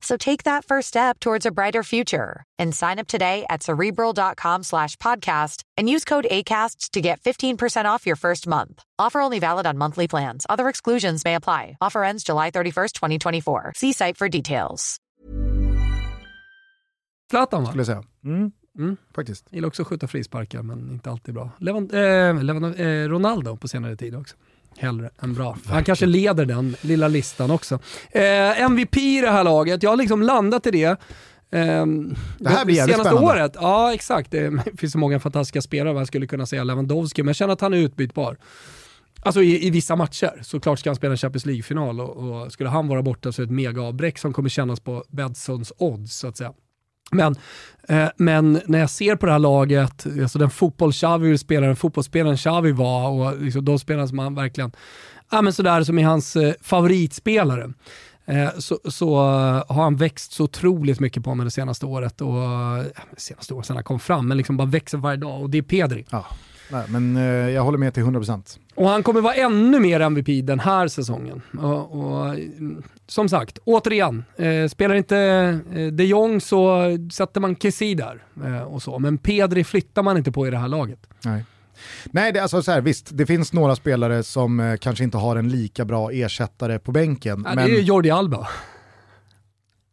[0.00, 4.62] So take that first step towards a brighter future and sign up today at cerebral.com
[4.62, 8.82] slash podcast and use code ACasts to get 15% off your first month.
[8.98, 10.46] Offer only valid on monthly plans.
[10.48, 11.76] Other exclusions may apply.
[11.80, 13.72] Offer ends July 31st, 2024.
[13.76, 14.96] See site for details.
[17.30, 17.66] Zlatan va?
[17.66, 18.02] Skulle jag säga.
[18.24, 18.52] Mm.
[18.78, 18.96] Mm.
[19.14, 19.46] Faktiskt.
[19.50, 21.50] Gillar också att skjuta frisparkar men inte alltid bra.
[21.58, 24.36] Levan, eh, Levan, eh, Ronaldo på senare tid också.
[24.78, 25.50] Hellre än bra.
[25.50, 25.74] Verkligen.
[25.74, 27.78] Han kanske leder den lilla listan också.
[28.10, 30.96] Eh, MVP i det här laget, jag har liksom landat i det.
[31.50, 33.40] Um, det här blir jävligt Senaste spännande.
[33.40, 34.30] året, ja exakt.
[34.30, 37.60] Det finns så många fantastiska spelare, man skulle kunna säga Lewandowski, men jag känner att
[37.60, 38.36] han är utbytbar.
[39.22, 40.40] Alltså i, i vissa matcher.
[40.42, 43.46] Såklart ska han spela en Champions League-final och, och, skulle han vara borta så är
[43.46, 46.52] det ett mega-avbräck som kommer kännas på Bedsons odds så att säga.
[47.10, 47.36] Men,
[47.88, 51.76] eh, men när jag ser på det här laget, alltså den fotboll-Xavi vill spela, den
[51.76, 54.72] fotbollsspelaren Xavi var och liksom de spelarna som han verkligen,
[55.30, 57.72] ja men sådär som är hans eh, favoritspelare.
[58.28, 62.20] Eh, så, så eh, har han växt så otroligt mycket på mig det senaste året
[62.20, 62.84] och eh,
[63.16, 65.62] senaste året sedan han kom fram, men liksom bara växer varje dag och det är
[65.62, 66.06] Pedri.
[66.10, 66.26] Ja.
[66.68, 68.58] Nej, men eh, jag håller med till 100%.
[68.74, 71.42] Och han kommer vara ännu mer MVP den här säsongen.
[71.58, 72.36] Och, och
[73.06, 75.18] som sagt, återigen, eh, spelar inte
[75.74, 78.22] eh, de Jong så sätter man Kessie där.
[78.44, 78.98] Eh, och så.
[78.98, 81.06] Men Pedri flyttar man inte på i det här laget.
[81.24, 81.44] Nej.
[82.04, 85.36] Nej, det, alltså så här, visst, det finns några spelare som eh, kanske inte har
[85.36, 87.42] en lika bra ersättare på bänken.
[87.46, 87.68] Ja, men...
[87.68, 88.48] Det är Jordi Alba.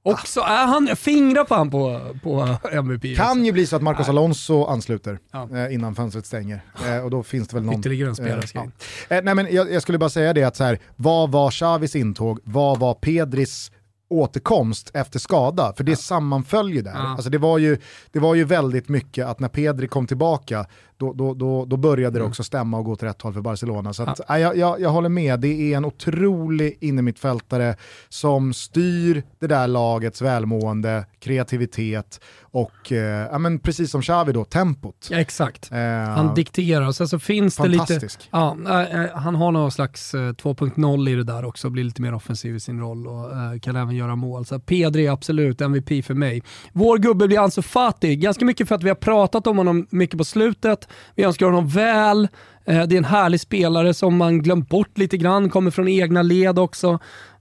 [0.05, 0.63] Också, ah.
[0.63, 3.15] äh, han fingrar på han på, på MVP.
[3.17, 3.45] Kan alltså.
[3.45, 5.49] ju bli så att Marcos Alonso ansluter ja.
[5.57, 6.61] eh, innan fönstret stänger.
[6.87, 7.79] Eh, och då finns det väl någon...
[7.79, 8.41] Ytterligare en spelare.
[8.55, 8.61] Eh,
[9.09, 9.15] ja.
[9.15, 11.95] eh, nej men jag, jag, skulle bara säga det att så här, vad var Xavis
[11.95, 13.71] intåg, vad var Pedris
[14.09, 15.97] återkomst efter skada, för det ja.
[15.97, 16.91] sammanföll ju där.
[16.91, 16.99] Ja.
[16.99, 17.77] Alltså det, var ju,
[18.11, 20.65] det var ju väldigt mycket att när Pedri kom tillbaka,
[20.97, 22.29] då, då, då, då började det mm.
[22.29, 23.93] också stämma och gå till rätt håll för Barcelona.
[23.93, 24.39] Så att, ja.
[24.39, 27.75] jag, jag, jag håller med, det är en otrolig innermittfältare
[28.09, 32.19] som styr det där lagets välmående, kreativitet
[32.55, 35.07] och, eh, ja, men precis som Xavi då, tempot.
[35.11, 35.71] Ja, exakt.
[35.71, 35.79] Eh,
[36.15, 37.99] han dikterar, och sen så finns det lite...
[38.31, 42.13] Ja, äh, han har någon slags äh, 2.0 i det där också, blir lite mer
[42.13, 43.31] offensiv i sin roll och
[43.61, 44.45] kan även göra mål.
[44.45, 46.43] Så Pedri är absolut MVP för mig.
[46.73, 50.17] Vår gubbe blir Ansu Fati, ganska mycket för att vi har pratat om honom mycket
[50.17, 50.84] på slutet.
[51.15, 52.27] Vi önskar honom väl.
[52.65, 56.59] Det är en härlig spelare som man glömt bort lite grann, kommer från egna led
[56.59, 56.99] också.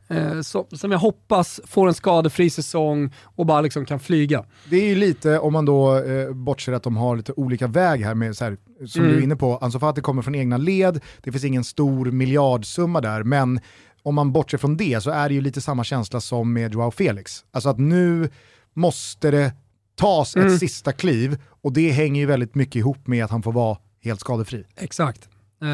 [0.09, 0.41] Eh,
[0.73, 4.45] som, jag hoppas får en skadefri säsong och bara liksom kan flyga.
[4.71, 8.05] Det är ju lite, om man då eh, bortser att de har lite olika väg
[8.05, 9.13] här, med, så här, som mm.
[9.13, 13.01] du är inne på, Ansu Fati kommer från egna led, det finns ingen stor miljardsumma
[13.01, 13.61] där, men
[14.03, 16.91] om man bortser från det så är det ju lite samma känsla som med Joao
[16.91, 17.45] Felix.
[17.51, 18.31] Alltså att nu
[18.75, 19.53] måste det
[19.97, 20.49] tas mm.
[20.49, 23.79] ett sista kliv och det hänger ju väldigt mycket ihop med att han får vara
[24.03, 24.65] helt skadefri.
[24.77, 25.29] Exakt.
[25.63, 25.69] Uh,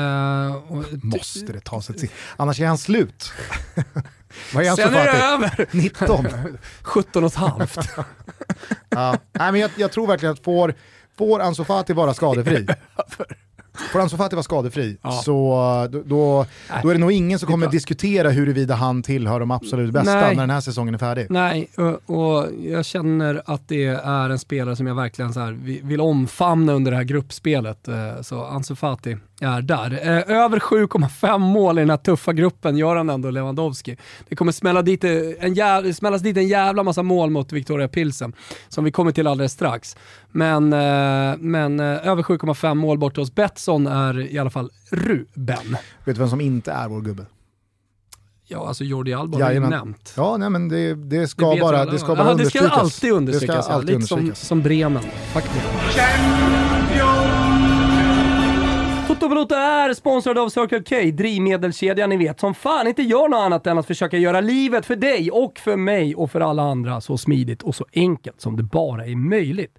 [1.02, 3.32] Måste det tas ett annars är han slut.
[4.54, 5.66] Vad är han Sen är det över!
[5.70, 6.26] 19.
[6.82, 7.78] 17 och ett halvt.
[8.88, 9.16] ja.
[9.32, 10.74] Nej, men jag, jag, tror verkligen att får,
[11.18, 12.66] får Ansu Fati vara skadefri,
[13.92, 15.10] Får Ansu vara skadefri ja.
[15.10, 16.46] så då, då,
[16.82, 20.36] då, är det nog ingen som kommer diskutera huruvida han tillhör de absolut bästa Nej.
[20.36, 21.26] när den här säsongen är färdig.
[21.30, 26.00] Nej, och, och, jag känner att det är en spelare som jag verkligen så vill
[26.00, 27.88] omfamna under det här gruppspelet.
[27.88, 29.92] Eh, så Ansu Fati, är där.
[29.92, 33.96] Eh, över 7,5 mål i den här tuffa gruppen gör han ändå, Lewandowski.
[34.28, 38.32] Det kommer smälla dit en, jävla, smällas dit en jävla massa mål mot Victoria Pilsen,
[38.68, 39.96] som vi kommer till alldeles strax.
[40.30, 45.76] Men, eh, men eh, över 7,5 mål borta hos Betsson är i alla fall Ruben.
[46.04, 47.26] Vet du vem som inte är vår gubbe?
[48.52, 50.12] Ja, alltså Jordi Alba har ju nämnt.
[50.16, 52.68] Ja, nej, men det, det ska det bara, det ska bara Aha, understrykas.
[52.68, 53.98] Det ska alltid understrykas, det ska alltid ja.
[53.98, 55.02] Lite som, som Bremen.
[55.32, 55.66] Faktiskt.
[59.20, 63.38] Toto Balotto är sponsrad av Circle K, drivmedelskedjan ni vet, som fan inte gör något
[63.38, 67.00] annat än att försöka göra livet för dig och för mig och för alla andra
[67.00, 69.78] så smidigt och så enkelt som det bara är möjligt.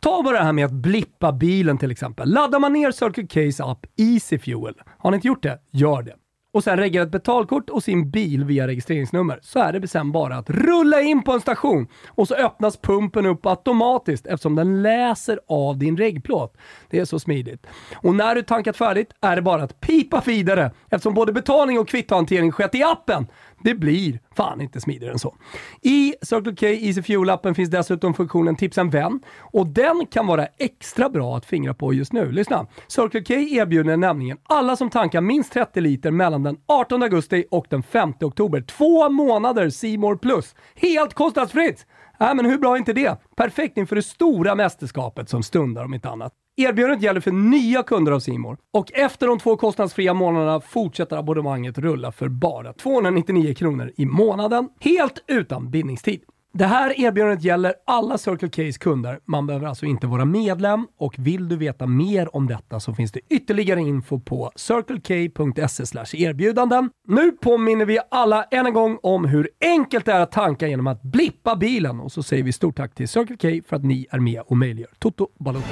[0.00, 2.32] Ta bara det här med att blippa bilen till exempel.
[2.32, 5.58] Laddar man ner Circle K's app Easy Fuel, har ni inte gjort det?
[5.72, 6.14] Gör det
[6.56, 10.36] och sen reggar ett betalkort och sin bil via registreringsnummer så är det sen bara
[10.36, 15.40] att rulla in på en station och så öppnas pumpen upp automatiskt eftersom den läser
[15.48, 16.56] av din reggplåt.
[16.90, 17.66] Det är så smidigt.
[17.94, 21.88] Och när du tankat färdigt är det bara att pipa vidare eftersom både betalning och
[21.88, 23.26] kvittohantering skett i appen.
[23.62, 25.34] Det blir fan inte smidigare än så.
[25.82, 30.46] I Circle K Easy Fuel-appen finns dessutom funktionen Tipsa en vän och den kan vara
[30.46, 32.32] extra bra att fingra på just nu.
[32.32, 32.66] Lyssna!
[32.88, 37.66] Circle K erbjuder nämligen alla som tankar minst 30 liter mellan den 18 augusti och
[37.70, 40.54] den 5 oktober två månader Simor Plus.
[40.74, 41.86] Helt kostnadsfritt!
[42.20, 43.20] Äh, men hur bra är inte det?
[43.36, 46.32] Perfekt inför det stora mästerskapet som stundar om inte annat.
[46.58, 51.78] Erbjudandet gäller för nya kunder av Simor och efter de två kostnadsfria månaderna fortsätter abonnemanget
[51.78, 56.20] rulla för bara 299 kronor i månaden, helt utan bindningstid.
[56.58, 59.20] Det här erbjudandet gäller alla Circle K's kunder.
[59.24, 63.12] Man behöver alltså inte vara medlem och vill du veta mer om detta så finns
[63.12, 66.90] det ytterligare info på circlek.se erbjudanden.
[67.08, 70.86] Nu påminner vi alla än en gång om hur enkelt det är att tanka genom
[70.86, 74.06] att blippa bilen och så säger vi stort tack till Circle K för att ni
[74.10, 75.66] är med och möjliggör Toto Balotto.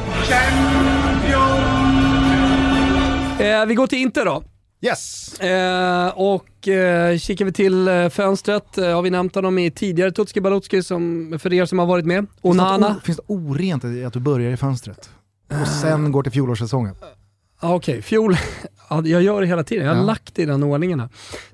[3.41, 4.43] Eh, vi går till Inter då.
[4.85, 5.35] Yes!
[5.41, 10.13] Eh, och eh, kikar vi till eh, fönstret, eh, har vi nämnt honom i tidigare
[10.13, 12.27] Tutski Balutski som, för er som har varit med.
[12.41, 13.01] Onana.
[13.05, 15.11] Finns det orent i att du börjar i fönstret?
[15.63, 16.95] Och sen går till fjolårssäsongen?
[17.61, 18.03] Okej, okay.
[18.03, 18.37] fjol...
[19.05, 19.87] jag gör det hela tiden.
[19.87, 20.07] Jag har ja.
[20.07, 21.09] lagt i den ordningen här.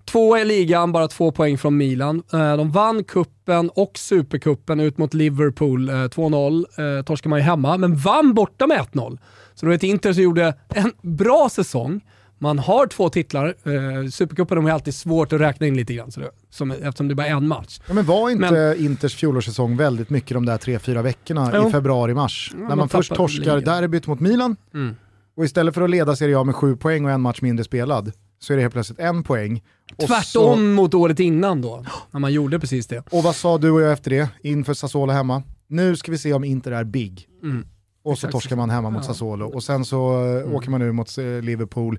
[0.05, 2.23] Två i ligan, bara två poäng från Milan.
[2.33, 5.91] Eh, de vann kuppen och superkuppen ut mot Liverpool.
[5.91, 9.19] 2-0 eh, torskade man ju hemma, men vann borta med 1-0.
[9.55, 12.01] Så då vet Inter som gjorde en bra säsong
[12.43, 13.47] man har två titlar.
[13.47, 17.15] Eh, Supercupen är alltid svårt att räkna in lite grann, så det, som, eftersom det
[17.15, 17.81] bara är en match.
[17.89, 21.69] Ja, men var inte men, Inters fjolårssäsong väldigt mycket de där tre, fyra veckorna jo.
[21.69, 22.53] i februari-mars?
[22.55, 23.73] Ja, när man först torskar liga.
[23.73, 24.97] derbyt mot Milan mm.
[25.37, 28.13] och istället för att leda Serie A med sju poäng och en match mindre spelad
[28.39, 29.63] så är det helt plötsligt en poäng.
[29.99, 30.57] Tvärtom så...
[30.57, 33.03] mot året innan då, när man gjorde precis det.
[33.11, 35.43] Och vad sa du och jag efter det, inför Sassuolo hemma?
[35.67, 37.29] Nu ska vi se om Inter är big.
[37.43, 37.67] Mm.
[38.03, 40.55] Och så torskar man hemma mot Sassuolo och sen så eh, mm.
[40.55, 41.99] åker man nu mot eh, Liverpool.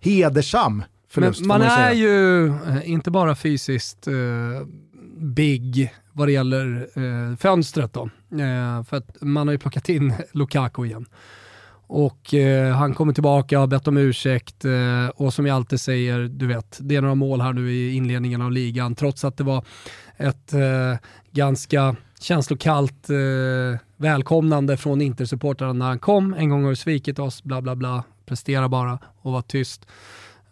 [0.00, 4.14] Hedersam förlust Men man, man är ju eh, inte bara fysiskt eh,
[5.16, 8.02] big vad det gäller eh, fönstret då.
[8.32, 11.06] Eh, för att man har ju plockat in Lukaku igen.
[11.86, 16.18] Och eh, han kommer tillbaka, har bett om ursäkt eh, och som jag alltid säger,
[16.18, 19.44] du vet, det är några mål här nu i inledningen av ligan, trots att det
[19.44, 19.64] var
[20.16, 20.98] ett eh,
[21.32, 26.34] ganska känslokallt eh, välkomnande från Intersupportrarna när han kom.
[26.34, 29.86] En gång har du svikit oss, bla bla bla, prestera bara och var tyst.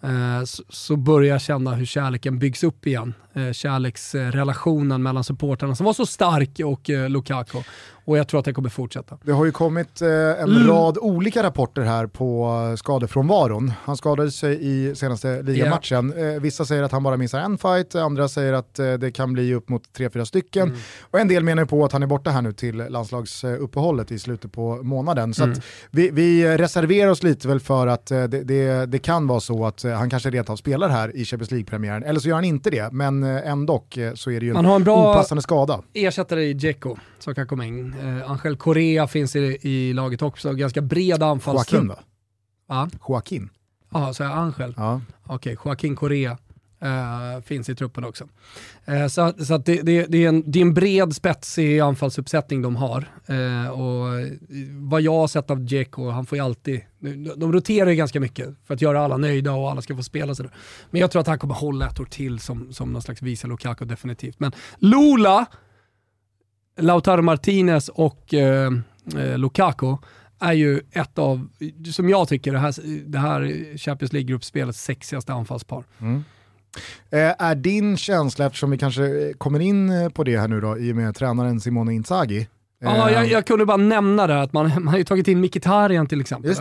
[0.01, 3.15] Eh, så, så börjar jag känna hur kärleken byggs upp igen.
[3.35, 7.59] Eh, kärleksrelationen mellan supportrarna som var så stark och eh, Lukaku
[8.05, 9.19] och jag tror att det kommer fortsätta.
[9.23, 10.67] Det har ju kommit eh, en mm.
[10.67, 13.73] rad olika rapporter här på skadefrånvaron.
[13.85, 16.13] Han skadade sig i senaste ligamatchen.
[16.17, 16.43] Yeah.
[16.43, 19.69] Vissa säger att han bara missar en fight, andra säger att det kan bli upp
[19.69, 20.69] mot 3-4 stycken.
[20.69, 20.81] Mm.
[21.01, 24.53] Och en del menar på att han är borta här nu till landslagsuppehållet i slutet
[24.53, 25.35] på månaden.
[25.35, 25.59] Så mm.
[25.91, 29.83] vi, vi, reserverar oss lite väl för att det, det, det, kan vara så att
[29.83, 32.93] han kanske rent av spelar här i Champions League-premiären, eller så gör han inte det.
[32.93, 35.83] Men ändå så är det ju en, han har en bra opassande skada.
[35.93, 37.95] ersättare i Dzeko som kan komma in.
[38.03, 41.83] Eh, Angel Correa finns i, i laget också, ganska bred anfallstrupp.
[41.83, 41.99] Joaquin va?
[42.69, 42.89] Ja.
[43.09, 43.49] Joaquin?
[43.91, 44.75] Ja, så är Angel?
[44.77, 45.01] Ja.
[45.27, 46.39] Okej, Joaquin Correa.
[46.85, 48.25] Uh, finns i truppen också.
[48.89, 52.77] Uh, så så det, det, det, är en, det är en bred spetsig anfallsuppsättning de
[52.77, 53.09] har.
[53.31, 54.09] Uh, och
[54.71, 56.81] vad jag har sett av Dzeko, han får ju alltid,
[57.37, 60.35] de roterar ju ganska mycket för att göra alla nöjda och alla ska få spela.
[60.35, 60.53] Sådär.
[60.91, 63.49] Men jag tror att han kommer hålla ett år till som, som någon slags Visa
[63.49, 64.41] Lukaku definitivt.
[64.41, 65.47] Men Lula,
[66.81, 68.35] Lautaro Martinez och
[69.37, 69.97] Lukaku
[70.41, 71.49] är ju ett av,
[71.93, 72.75] som jag tycker, det här,
[73.07, 75.85] det här Champions League-gruppspelets sexigaste anfallspar.
[75.99, 76.25] Mm.
[77.11, 80.93] Eh, är din känsla, eftersom vi kanske kommer in på det här nu då, i
[80.93, 82.49] och med tränaren Simone Inzaghi,
[82.85, 86.07] Ja, jag, jag, kunde bara nämna det, att man, man har ju tagit in Mkhitaryan
[86.07, 86.55] till exempel.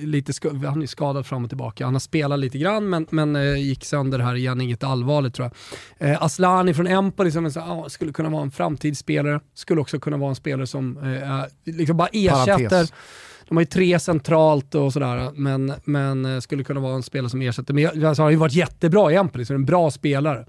[0.00, 0.32] Lite
[0.66, 1.84] han är skadad fram och tillbaka.
[1.84, 5.50] Han har spelat lite grann men, men gick sönder här igen, inget allvarligt tror
[5.98, 6.10] jag.
[6.10, 10.16] Äh, Aslani från Empoli som så, ah, skulle kunna vara en framtidsspelare, skulle också kunna
[10.16, 12.92] vara en spelare som äh, liksom bara ersätter Parates.
[13.48, 17.30] De har ju tre centralt och sådär, men, men eh, skulle kunna vara en spelare
[17.30, 17.74] som ersätter.
[17.74, 20.46] Men alltså, han har ju varit jättebra i Empoli, så är en bra spelare.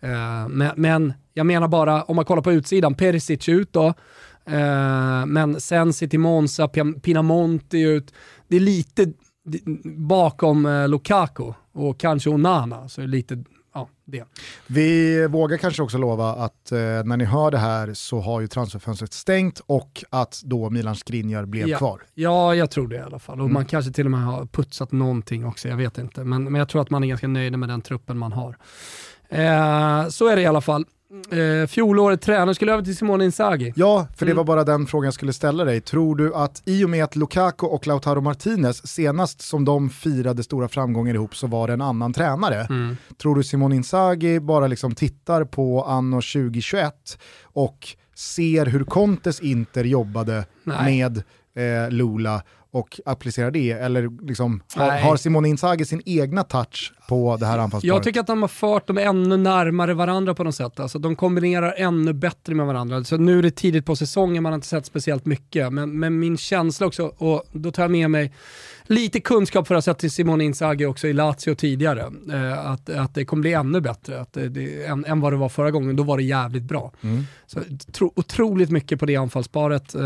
[0.00, 3.94] Eh, men, men, jag menar bara, om man kollar på utsidan, Perisic ut då,
[4.50, 6.68] uh, men Sensi till Monza,
[7.02, 8.14] Pinamonti ut.
[8.48, 9.12] Det är lite
[9.96, 12.88] bakom uh, Lukaku och kanske Onana.
[12.88, 14.24] Så är det lite ja, det.
[14.66, 18.46] Vi vågar kanske också lova att eh, när ni hör det här så har ju
[18.46, 21.78] transferfönstret stängt och att då Milan Skriniar blev ja.
[21.78, 22.02] kvar.
[22.14, 23.38] Ja, jag tror det i alla fall.
[23.38, 23.52] Och mm.
[23.52, 26.24] man kanske till och med har putsat någonting också, jag vet inte.
[26.24, 28.56] Men, men jag tror att man är ganska nöjd med den truppen man har.
[29.28, 30.84] Eh, så är det i alla fall.
[31.30, 33.72] Eh, fjolåret tränare skulle över till Simone Inzaghi.
[33.76, 34.36] Ja, för det mm.
[34.36, 35.80] var bara den frågan jag skulle ställa dig.
[35.80, 40.42] Tror du att i och med att Lukaku och Lautaro Martinez senast som de firade
[40.42, 42.66] stora framgångar ihop så var det en annan tränare.
[42.70, 42.96] Mm.
[43.22, 49.84] Tror du Simone Inzaghi bara liksom tittar på anno 2021 och ser hur Contes Inter
[49.84, 50.84] jobbade Nej.
[50.84, 51.22] med
[51.54, 52.42] eh, Lula
[52.74, 53.70] och applicera det?
[53.70, 57.94] Eller liksom, har, har Simone Inzaghi sin egna touch på det här anfallsparet?
[57.94, 60.80] Jag tycker att de har fört dem ännu närmare varandra på något sätt.
[60.80, 63.04] Alltså, de kombinerar ännu bättre med varandra.
[63.04, 65.72] Så nu är det tidigt på säsongen, man har inte sett speciellt mycket.
[65.72, 68.32] Men, men min känsla också, och då tar jag med mig
[68.86, 72.12] lite kunskap för att ha sett Simone Inzaghi också i Lazio tidigare.
[72.32, 75.36] Eh, att, att det kommer bli ännu bättre att det, det, än, än vad det
[75.36, 75.96] var förra gången.
[75.96, 76.92] Då var det jävligt bra.
[77.00, 77.24] Mm.
[77.46, 77.60] Så,
[77.92, 79.94] tro, otroligt mycket på det anfallsparet.
[79.94, 80.02] Eh,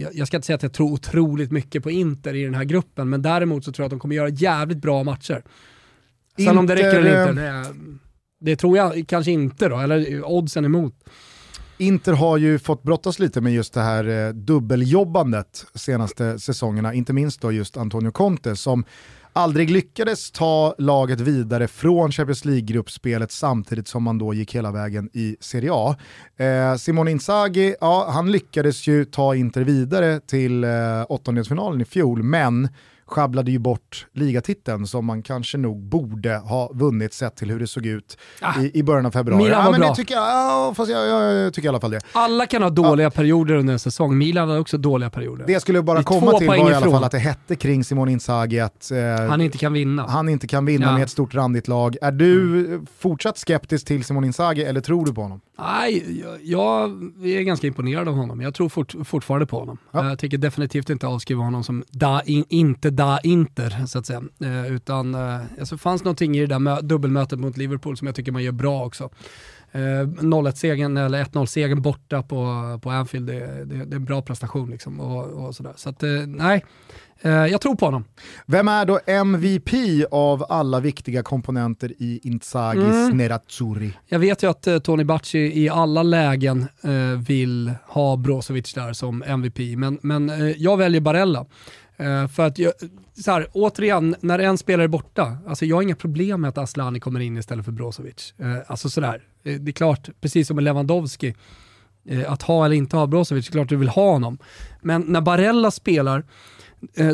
[0.00, 2.64] jag, jag, ska inte säga att jag tror otroligt mycket på Inter i den här
[2.64, 5.42] gruppen, men däremot så tror jag att de kommer göra jävligt bra matcher.
[6.36, 7.74] Sen Inter, om det räcker eller inte, det,
[8.40, 10.94] det tror jag kanske inte då, eller oddsen emot.
[11.78, 17.12] Inter har ju fått brottas lite med just det här eh, dubbeljobbandet senaste säsongerna, inte
[17.12, 18.84] minst då just Antonio Conte som
[19.32, 25.10] aldrig lyckades ta laget vidare från Champions League-gruppspelet samtidigt som man då gick hela vägen
[25.12, 25.96] i Serie A.
[26.36, 30.70] Eh, Simone Inzaghi, ja, han lyckades ju ta Inter vidare till eh,
[31.08, 32.68] åttondelsfinalen i fjol, men
[33.06, 37.66] sjabblade ju bort ligatiteln som man kanske nog borde ha vunnit sett till hur det
[37.66, 39.44] såg ut ah, i, i början av februari.
[39.44, 39.94] Milan var ja, men bra.
[39.94, 42.00] Tycker, ja, fast jag, jag, jag, tycker i alla fall det.
[42.12, 43.10] Alla kan ha dåliga ja.
[43.10, 45.46] perioder under en säsong, Milan har också dåliga perioder.
[45.46, 48.08] Det jag skulle bara komma till var i alla fall att det hette kring Simon
[48.08, 50.06] Inzaghi att eh, han inte kan vinna.
[50.08, 50.92] Han inte kan vinna ja.
[50.92, 51.96] med ett stort randigt lag.
[52.02, 52.86] Är du mm.
[52.98, 55.40] fortsatt skeptisk till Simon Inzaghi eller tror du på honom?
[55.58, 56.90] Nej, jag, jag
[57.24, 58.40] är ganska imponerad av honom.
[58.40, 59.78] Jag tror fort, fortfarande på honom.
[59.90, 60.08] Ja.
[60.08, 64.22] Jag tänker definitivt inte avskriva honom som da, in, inte da Inter, så att säga.
[64.40, 68.32] Eh, utan eh, alltså fanns någonting i det där dubbelmötet mot Liverpool som jag tycker
[68.32, 69.10] man gör bra också.
[69.72, 74.70] Eh, 0-1-segern eller 1-0-segern borta på, på Anfield, det, det, det, är en bra prestation.
[74.70, 75.72] Liksom och, och sådär.
[75.76, 76.64] Så att, eh, nej,
[77.20, 78.04] Eh, jag tror på honom.
[78.46, 79.70] Vem är då MVP
[80.10, 83.16] av alla viktiga komponenter i Inzagis mm.
[83.16, 83.92] Nerazzurri?
[84.06, 88.92] Jag vet ju att eh, Tony Bacci i alla lägen eh, vill ha Brozovic där
[88.92, 91.46] som MVP, men, men jag väljer Barella.
[91.96, 92.72] Eh, för att jag,
[93.24, 96.58] så här, återigen, när en spelare är borta, alltså jag har inga problem med att
[96.58, 98.34] Aslani kommer in istället för Brozovic.
[98.38, 101.34] Eh, alltså sådär, eh, det är klart, precis som med Lewandowski,
[102.26, 104.38] att ha eller inte ha Brozovic, det är klart du vill ha honom.
[104.82, 106.24] Men när Barella spelar,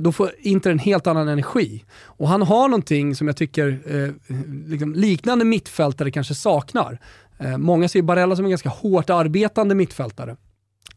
[0.00, 1.84] då får Inter en helt annan energi.
[2.04, 4.34] Och han har någonting som jag tycker eh,
[4.66, 6.98] liksom liknande mittfältare kanske saknar.
[7.38, 10.36] Eh, många ser Barella som en ganska hårt arbetande mittfältare.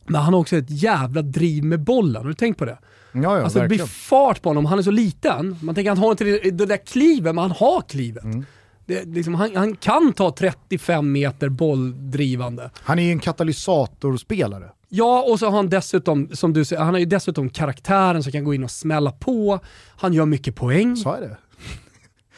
[0.06, 2.78] Men han har också ett jävla driv med bollen, har du tänkt på det?
[3.16, 5.58] Ja, ja, alltså det blir fart på honom, han är så liten.
[5.62, 8.24] Man tänker att han har inte det, det där klivet, men han har klivet.
[8.24, 8.46] Mm.
[8.86, 12.72] Det, liksom, han, han, kan ta 35 meter bolldrivande.
[12.76, 14.72] Han är ju en katalysatorspelare.
[14.90, 18.32] Ja, och så har han dessutom, som du säger, han har ju dessutom karaktären som
[18.32, 19.60] kan gå in och smälla på.
[19.88, 20.96] Han gör mycket poäng.
[20.96, 21.38] Så är det.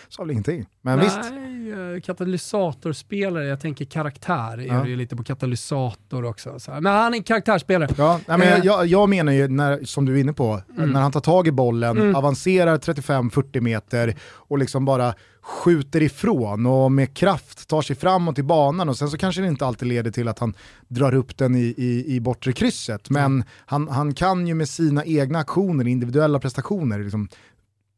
[0.10, 0.66] Sa väl ingenting.
[0.82, 1.32] Men Nej, visst.
[1.68, 4.74] Eh, katalysatorspelare, jag tänker karaktär, ja.
[4.74, 6.60] är det ju lite på katalysator också.
[6.60, 6.72] Så.
[6.72, 7.89] Men han är en karaktärsspelare.
[7.97, 8.60] Ja, men eh.
[8.64, 10.89] jag, jag, menar ju, när, som du är inne på, mm.
[10.89, 12.16] när han tar tag i bollen, mm.
[12.16, 18.43] avancerar 35-40 meter och liksom bara skjuter ifrån och med kraft tar sig framåt i
[18.43, 20.53] banan och sen så kanske det inte alltid leder till att han
[20.88, 23.10] drar upp den i, i, i bortre krysset.
[23.10, 23.43] Men mm.
[23.66, 27.30] han, han kan ju med sina egna aktioner, individuella prestationer, liksom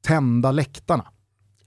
[0.08, 1.06] tända läktarna.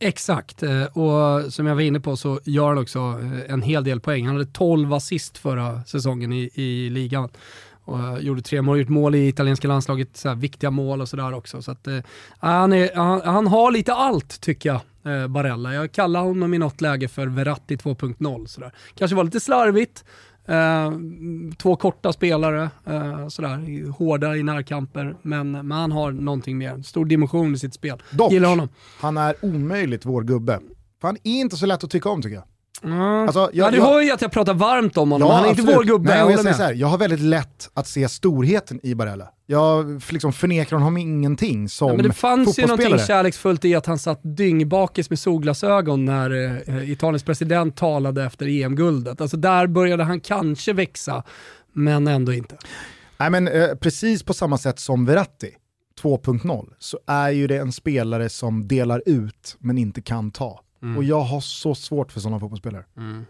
[0.05, 3.84] Exakt, eh, och som jag var inne på så gör han också eh, en hel
[3.84, 4.26] del poäng.
[4.26, 7.28] Han hade 12 assist förra säsongen i, i ligan.
[7.84, 11.34] Och eh, gjorde tre mål, gjort mål i italienska landslaget, så viktiga mål och sådär
[11.34, 11.62] också.
[11.62, 11.98] Så att, eh,
[12.38, 14.80] han, är, han, han, har lite allt tycker jag,
[15.14, 15.74] eh, Barella.
[15.74, 18.70] Jag kallar honom i något läge för Verratti 2.0.
[18.94, 20.05] Kanske var lite slarvigt,
[20.47, 20.93] Eh,
[21.59, 26.82] två korta spelare, eh, sådär, hårda i närkamper, men, men han har någonting mer.
[26.82, 28.03] Stor dimension i sitt spel.
[28.11, 28.68] Dock, Gillar honom.
[29.01, 30.61] han är omöjligt vår gubbe.
[31.03, 32.45] Han är inte så lätt att tycka om tycker jag.
[32.85, 33.01] Mm.
[33.01, 35.51] Alltså, jag, ja, du hör ju att jag pratar varmt om honom, ja, han är
[35.51, 35.68] absolut.
[35.68, 36.11] inte vår gubbe.
[36.11, 39.28] Nej, jag, jag, här, jag har väldigt lätt att se storheten i Barella.
[39.47, 43.87] Jag liksom förnekar honom ingenting som ja, men Det fanns ju någonting kärleksfullt i att
[43.87, 49.20] han satt dyngbakis med solglasögon när eh, Italiens president talade efter EM-guldet.
[49.20, 51.22] Alltså där började han kanske växa,
[51.72, 52.57] men ändå inte.
[53.16, 55.51] Nej men eh, precis på samma sätt som Verratti
[56.03, 60.61] 2.0 så är ju det en spelare som delar ut men inte kan ta.
[60.83, 60.97] Mm.
[60.97, 62.85] Och jag har så svårt för sådana fotbollsspelare.
[62.97, 63.24] Mm.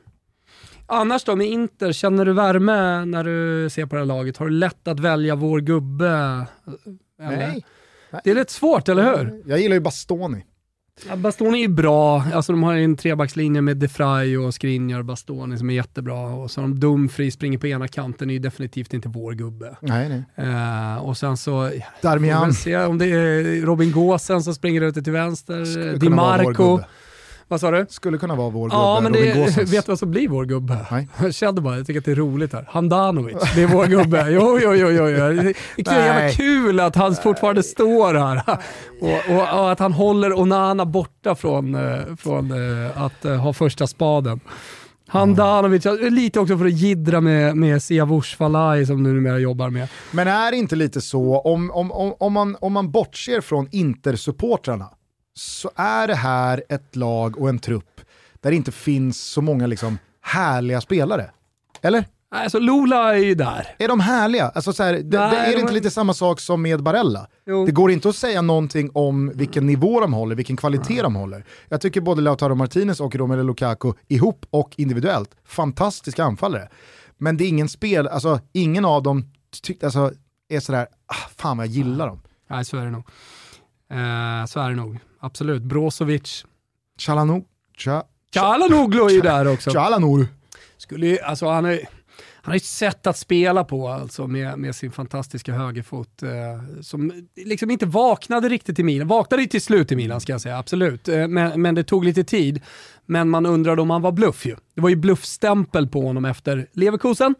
[0.87, 4.37] Annars då med Inter, känner du värme när du ser på det här laget?
[4.37, 6.47] Har du lätt att välja vår gubbe?
[7.23, 7.37] Eller?
[7.37, 7.65] Nej.
[8.25, 9.43] Det är lite svårt, eller hur?
[9.47, 10.45] Jag gillar ju Bastoni.
[11.09, 15.59] Ja, Bastoni är bra, alltså de har en trebackslinje med Defray och Skriniar och Bastoni
[15.59, 16.19] som är jättebra.
[16.19, 19.77] Och så har de Dumfries springer på ena kanten, är ju definitivt inte vår gubbe.
[19.81, 20.49] Nej, nej.
[20.49, 21.71] Uh, och sen så,
[22.03, 22.53] Darmian.
[22.53, 26.81] se om det är Robin Gåsen som springer ute till vänster, Di Marco.
[27.49, 27.87] Vad sa du?
[27.89, 30.79] Skulle kunna vara vår gubbe, Ja, men det, vet du vad som blir vår gubbe?
[30.91, 31.09] Nej.
[31.23, 32.69] Jag kände bara, jag tycker att det är roligt här.
[32.69, 34.27] Handanovic, det är vår gubbe.
[34.31, 35.09] Jo, jo, jo, jo.
[35.77, 38.43] Det är jävla kul att han fortfarande står här.
[39.01, 43.53] Och, och, och, att han håller Onana borta från, eh, från äh, att äh, ha
[43.53, 44.41] första spaden.
[45.13, 49.89] Handanovic, lite också för att gidra med, med Siavush Falai som du numera jobbar med.
[50.11, 53.69] Men är det inte lite så, om, om, om, om, man, om man bortser från
[53.71, 54.87] Inter-supportrarna,
[55.35, 58.01] så är det här ett lag och en trupp
[58.41, 61.31] där det inte finns så många liksom härliga spelare.
[61.83, 62.05] Eller?
[62.35, 63.75] Alltså Lola är ju där.
[63.79, 64.49] Är de härliga?
[64.49, 65.61] Alltså, så här, Nej, det, är det de...
[65.61, 67.27] inte lite samma sak som med Barella?
[67.47, 67.67] Jo.
[67.67, 71.03] Det går inte att säga någonting om vilken nivå de håller, vilken kvalitet Nej.
[71.03, 71.45] de håller.
[71.69, 76.69] Jag tycker både Lautaro Martinez och Romelu Lukaku ihop och individuellt, fantastiska anfallare.
[77.19, 79.25] Men det är ingen spel, alltså ingen av dem
[79.83, 80.13] alltså,
[80.49, 82.21] är sådär, ah, fan vad jag gillar dem.
[82.51, 83.05] Nej, så är det nog.
[83.91, 85.63] Eh, så är det nog absolut.
[85.63, 86.45] Brozovic.
[86.99, 87.45] Chalanoglu
[87.79, 88.05] Cha
[88.35, 89.71] Chalanoglu är ju där också.
[89.71, 90.27] Chalanoglu.
[90.77, 91.81] Skulle, alltså, han, är,
[92.43, 96.31] han har ett sätt att spela på alltså, med, med sin fantastiska högerfot eh,
[96.81, 99.09] som liksom inte vaknade riktigt i Milan.
[99.09, 101.09] Vaknade till slut i Milan ska jag säga, absolut.
[101.09, 102.61] Eh, men, men det tog lite tid.
[103.07, 104.57] Men man undrade om han var bluff ju.
[104.75, 107.35] Det var ju bluffstämpel på honom efter Leverkusen.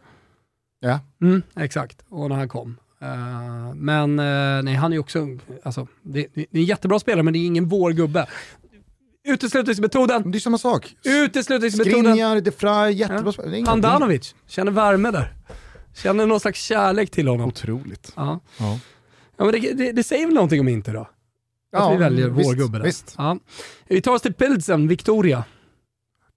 [0.79, 0.99] Ja.
[1.21, 2.77] Mm, exakt, och när han kom.
[3.03, 5.27] Uh, men uh, nej, han är också,
[5.63, 8.27] alltså, det, det, är en jättebra spelare men det är ingen vår gubbe.
[9.27, 10.31] Uteslutningsmetoden.
[10.31, 10.95] Det är samma sak.
[11.03, 12.03] Uteslutningsmetoden.
[12.03, 13.31] Skriniar, De Frey, jättebra ja.
[13.31, 13.63] spelare.
[13.65, 15.33] Handanovic, känner värme där.
[15.95, 17.47] Känner någon slags kärlek till honom.
[17.47, 18.13] Otroligt.
[18.15, 18.39] Ja.
[18.59, 18.79] ja.
[19.37, 21.01] ja men det, det, det, säger väl någonting om inte då?
[21.01, 21.09] Att
[21.71, 22.85] ja, vi väljer visst, vår gubbe där.
[22.85, 23.15] Visst.
[23.17, 23.37] Ja.
[23.87, 25.43] Vi tar oss till Pilsen, Victoria.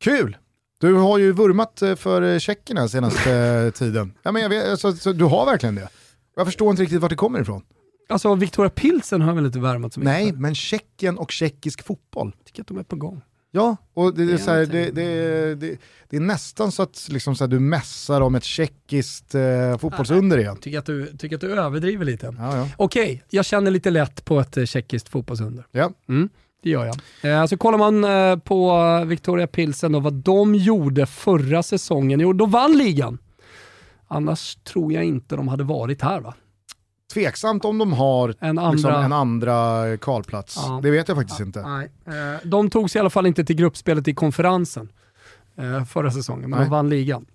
[0.01, 0.37] Kul!
[0.81, 4.13] Du har ju vurmat eh, för eh, tjeckerna senaste tiden.
[4.23, 5.89] Ja, men jag vet, alltså, du har verkligen det.
[6.37, 7.63] Jag förstår inte riktigt vart det kommer ifrån.
[8.09, 10.13] Alltså Victoria Pilsen har väl inte värmat så mycket?
[10.13, 12.33] Nej, men Tjeckien och tjeckisk fotboll.
[12.39, 13.23] Jag tycker att de är på gång.
[13.51, 15.79] Ja, och det, det, är, så här, det, det,
[16.09, 20.39] det, är nästan så att liksom så här, du mässar om ett tjeckiskt eh, fotbollsunder
[20.39, 20.57] igen.
[20.57, 22.35] Tycker att du, tycker att du överdriver lite.
[22.39, 22.69] Ja, ja.
[22.77, 25.67] Okej, jag känner lite lätt på ett eh, tjeckiskt fotbollsunder.
[25.71, 25.91] Ja.
[26.09, 26.29] Mm,
[26.63, 26.97] det gör jag.
[27.33, 32.33] Eh, alltså kollar man eh, på Victoria Pilsen och vad de gjorde förra säsongen, jo
[32.33, 33.19] då vann ligan.
[34.09, 36.35] Annars tror jag inte de hade varit här va?
[37.15, 40.57] Tveksamt om de har en andra, liksom, en andra kvalplats.
[40.57, 40.81] Ja.
[40.83, 41.63] Det vet jag faktiskt ja, inte.
[41.63, 41.91] Nej.
[42.07, 44.89] Eh, de tog sig i alla fall inte till gruppspelet i konferensen
[45.59, 46.69] eh, förra säsongen, men nej.
[46.69, 47.27] de vann ligan.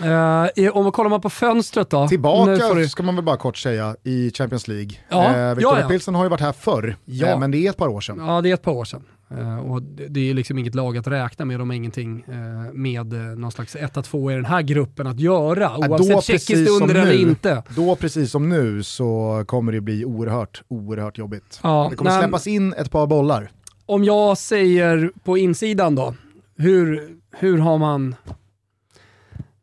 [0.00, 2.08] Uh, om man kollar man på fönstret då.
[2.08, 2.88] Tillbaka du...
[2.88, 4.90] ska man väl bara kort säga i Champions League.
[5.08, 5.88] Ja, uh, Victoria ja, ja.
[5.88, 7.38] Pilsen har ju varit här förr, ja.
[7.38, 8.18] men det är ett par år sedan.
[8.26, 9.04] Ja, det är ett par år sedan.
[9.32, 13.12] Uh, och det, är liksom inget lag att räkna med, de har ingenting uh, med
[13.12, 17.62] uh, någon slags 1-2 i den här gruppen att göra, oavsett tjeckiskt under eller inte.
[17.76, 21.60] Då precis som nu så kommer det bli oerhört, oerhört jobbigt.
[21.62, 23.50] Ja, det kommer nej, släppas in ett par bollar.
[23.86, 26.14] Om jag säger på insidan då,
[26.56, 27.08] hur,
[27.38, 28.14] hur har man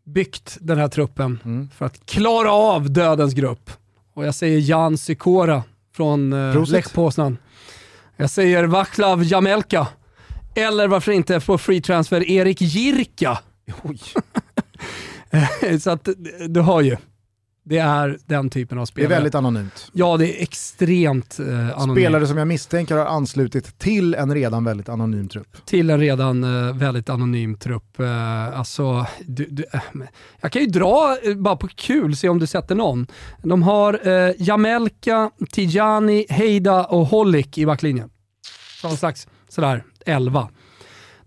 [0.03, 1.69] byggt den här truppen mm.
[1.69, 3.69] för att klara av dödens grupp?
[4.13, 5.63] Och jag säger Jan Sykora
[5.95, 6.29] från
[6.65, 7.37] Lech Poznan.
[8.17, 9.87] Jag säger Vaclav Jamelka.
[10.55, 13.39] Eller varför inte på free transfer Erik Jirka.
[15.79, 16.09] Så att
[16.49, 16.97] du har ju.
[17.67, 19.09] Det är den typen av spelare.
[19.09, 19.89] Det är väldigt anonymt.
[19.93, 21.97] Ja, det är extremt eh, anonymt.
[21.97, 25.65] Spelare som jag misstänker har anslutit till en redan väldigt anonym trupp.
[25.65, 27.99] Till en redan eh, väldigt anonym trupp.
[27.99, 29.81] Eh, alltså, du, du, eh,
[30.41, 33.07] jag kan ju dra eh, bara på kul, se om du sätter någon.
[33.43, 38.09] De har eh, Jamelka, Tijani, Heida och Holik i backlinjen.
[38.83, 40.49] Någon slags sådär 11.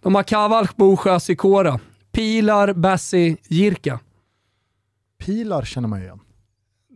[0.02, 1.80] De har Kavalch, Bosjö, Sikora,
[2.12, 4.00] Pilar, Bassi, Jirka.
[5.24, 6.20] Pilar känner man ju igen.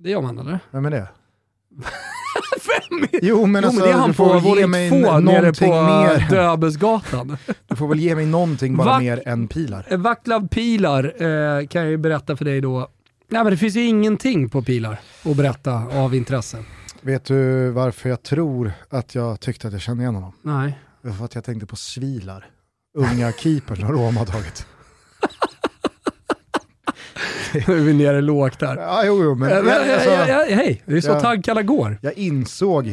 [0.02, 0.58] Det gör man eller?
[0.70, 1.08] Vem är det?
[2.90, 3.08] Vem?
[3.22, 6.30] Jo men, jo, alltså, men det är han på våning två nere på mer.
[6.30, 7.36] Döbesgatan.
[7.68, 9.86] Du får väl ge mig någonting bara Vak mer än Pilar.
[9.90, 12.78] Eh, Vaclav Pilar eh, kan jag ju berätta för dig då.
[13.28, 16.58] Nej men det finns ju ingenting på Pilar att berätta av intresse.
[17.00, 20.32] Vet du varför jag tror att jag tyckte att jag kände igen honom?
[20.42, 20.78] Nej.
[21.18, 22.50] För att jag tänkte på Svilar.
[22.98, 24.66] Unga keepern som Roma har tagit.
[27.68, 28.76] Nu är vi nere lågt där.
[28.76, 31.98] Ja, jo, jo, men, ja, men alltså, ja, hej, det är så jag, taggkalla går.
[32.02, 32.92] Jag insåg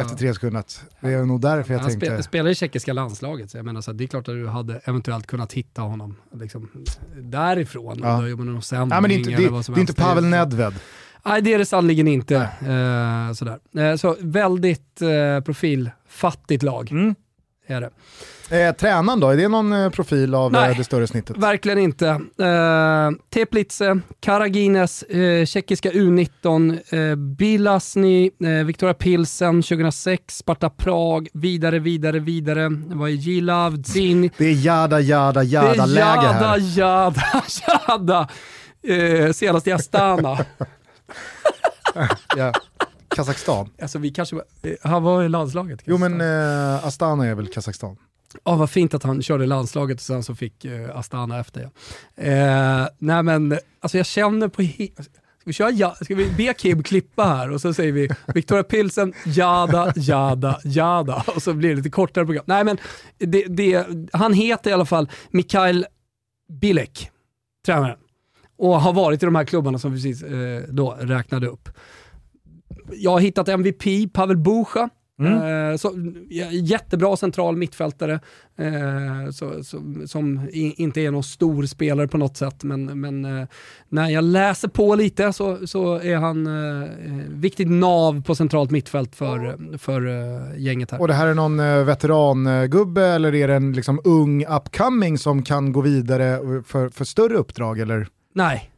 [0.00, 2.12] efter tre sekunder att det är nog därför jag han tänkte...
[2.12, 4.48] Han spelar i tjeckiska landslaget, så jag menar så här, det är klart att du
[4.48, 6.68] hade eventuellt kunnat hitta honom liksom,
[7.16, 8.00] därifrån.
[8.02, 8.20] Ja.
[8.20, 10.74] Då någon ja, men det är inte, det, det är inte Pavel Nedved.
[11.24, 12.36] Nej, det är det sannerligen inte.
[12.36, 13.90] Eh, sådär.
[13.90, 16.92] Eh, så väldigt eh, profilfattigt lag.
[16.92, 17.14] Mm.
[17.66, 17.90] Är det.
[18.50, 21.36] Eh, tränaren då, är det någon eh, profil av Nej, det större snittet?
[21.36, 22.08] verkligen inte.
[22.38, 26.78] Eh, Teplice, Karagines, eh, tjeckiska U19,
[27.10, 32.68] eh, Bilasny, eh, Victoria Pilsen 2006, Sparta Prag, vidare, vidare, vidare.
[32.68, 34.30] Det var Jilav, Zin.
[34.36, 36.58] Det är jada, jada, jada-läge här.
[36.58, 37.42] Jada, jada,
[37.88, 38.28] jada.
[38.82, 40.38] Eh, senast i Astana.
[42.36, 42.52] ja.
[43.16, 43.70] Kazakstan.
[43.82, 45.80] Alltså vi kanske, eh, han var i landslaget.
[45.84, 47.96] Jo men eh, Astana är väl Kazakstan?
[48.44, 51.70] Ja, vad fint att han körde landslaget och sen så fick eh, Astana efter.
[52.14, 52.22] Ja.
[52.22, 54.62] Eh, nej men, alltså jag känner på...
[55.42, 58.62] Ska vi, köra, ja, ska vi be Kim klippa här och så säger vi Victoria
[58.62, 61.24] Pilsen, jada, jada, jada.
[61.34, 62.44] Och så blir det lite kortare program.
[62.46, 62.78] Nej men,
[63.18, 65.86] det, det, han heter i alla fall Mikael
[66.60, 67.10] Bilek,
[67.66, 67.98] tränaren.
[68.58, 71.68] Och har varit i de här klubbarna som vi precis eh, då räknade upp.
[72.96, 74.88] Jag har hittat MVP, Pavel Bucha.
[75.20, 75.70] Mm.
[75.70, 75.92] Eh, så,
[76.50, 78.20] jättebra central mittfältare
[78.58, 82.64] eh, så, så, som i, inte är någon stor spelare på något sätt.
[82.64, 83.46] Men, men eh,
[83.88, 86.88] när jag läser på lite så, så är han eh,
[87.28, 90.02] viktigt nav på centralt mittfält för, för
[90.56, 91.00] gänget här.
[91.00, 95.72] Och det här är någon veterangubbe eller är det en liksom, ung upcoming som kan
[95.72, 97.80] gå vidare för, för större uppdrag?
[97.80, 98.06] Eller?
[98.34, 98.70] Nej.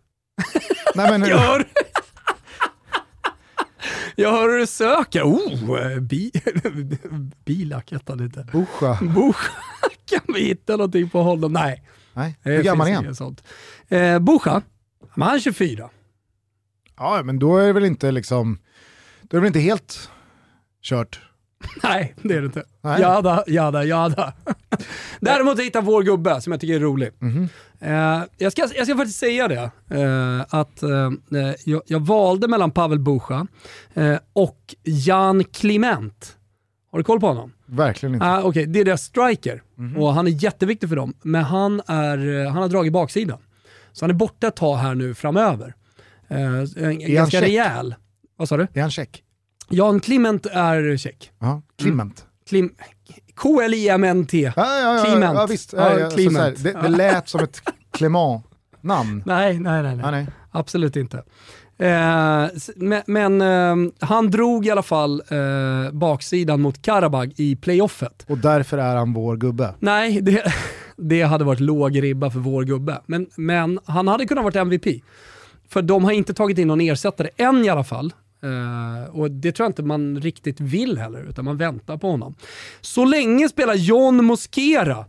[0.95, 1.65] Nej men, Gör!
[4.17, 5.23] Jag hör hur du söker.
[5.23, 6.33] Oh, bi,
[7.45, 8.47] Bilak hette han inte.
[8.53, 8.99] Buscha.
[10.05, 11.53] Kan vi hitta någonting på honom?
[11.53, 11.83] Nej.
[12.13, 12.39] Nej.
[12.43, 13.15] Hur gammal är han?
[13.15, 13.45] Sånt.
[13.89, 14.63] Eh, Buscha,
[15.11, 15.91] han är 24.
[16.97, 18.59] Ja, men då är det väl inte liksom,
[19.23, 20.11] då är det väl inte helt
[20.83, 21.21] kört?
[21.83, 22.65] Nej, det är det inte.
[22.81, 23.01] Nej.
[23.01, 24.33] Jada, jada, jada.
[25.21, 27.11] Däremot hittade jag vår gubbe som jag tycker är rolig.
[27.21, 27.49] Mm -hmm.
[27.83, 32.71] Uh, jag, ska, jag ska faktiskt säga det, uh, att uh, jag, jag, valde mellan
[32.71, 33.47] Pavel Bucha
[34.33, 36.37] och Jan Kliment.
[36.91, 37.53] Har du koll på honom?
[37.67, 38.27] Verkligen inte.
[38.27, 39.99] Uh, okay, det är deras striker mm -hmm.
[39.99, 43.39] och han är jätteviktig för dem, men han, är, han har dragit baksidan.
[43.93, 45.75] Så han är borta ett tag här nu framöver.
[46.33, 47.95] Uh, ganska rejäl.
[48.37, 48.67] Vad sa du?
[48.75, 49.24] Är han check?
[49.69, 51.31] Jan Kliment är check.
[51.39, 52.21] Ja, Kliment.
[52.21, 52.31] Mm.
[52.49, 52.71] Klim
[53.35, 54.53] K-L-I-M-N-T.
[54.57, 55.35] Ja, ja, ja.
[55.35, 55.73] Ja, visst.
[55.73, 57.63] Ja, ja, här, det, det lät som ett
[57.93, 59.23] Clement-namn.
[59.27, 60.11] Nej, nej, nej, nej.
[60.11, 60.27] nej.
[60.51, 61.23] Absolut inte.
[61.79, 62.47] Eh,
[62.77, 68.25] men, men eh, han drog i alla fall eh, baksidan mot Karabag i playoffet.
[68.29, 69.75] Och därför är han vår gubbe?
[69.79, 70.53] Nej, det,
[70.97, 73.01] det hade varit låg ribba för vår gubbe.
[73.07, 74.87] Men, men han hade kunnat vara MVP.
[75.69, 78.13] För de har inte tagit in någon ersättare än i alla fall.
[78.45, 82.35] Uh, och det tror jag inte man riktigt vill heller, utan man väntar på honom.
[82.81, 85.05] Så länge spelar John Mosquera.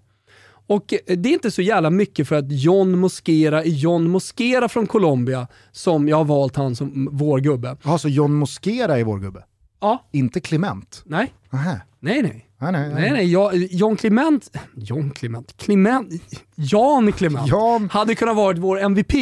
[0.68, 4.88] Och det är inte så jävla mycket för att John Mosquera är John Mosquera från
[4.88, 7.78] Colombia som jag har valt han som vår gubbe.
[7.84, 9.44] Jaha, så John Mosquera är vår gubbe?
[9.80, 10.04] Ja.
[10.12, 11.04] Inte Clement?
[11.06, 11.34] Nej.
[11.54, 11.80] Aha.
[12.00, 12.46] Nej, nej.
[12.60, 13.12] Nej, nej, nej.
[13.12, 13.68] nej, nej.
[13.72, 16.14] John Clement, John Clement, Clement,
[16.56, 17.90] Jan Clement Jan.
[17.92, 19.14] hade kunnat vara vår MVP.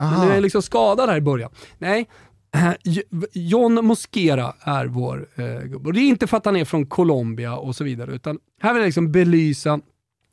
[0.00, 0.18] Aha.
[0.18, 1.50] Men du är liksom skadad här i början.
[1.78, 2.08] Nej,
[3.32, 5.88] John Mosquera är vår eh, gubbe.
[5.88, 8.74] Och det är inte för att han är från Colombia och så vidare, utan här
[8.74, 9.80] vill jag liksom belysa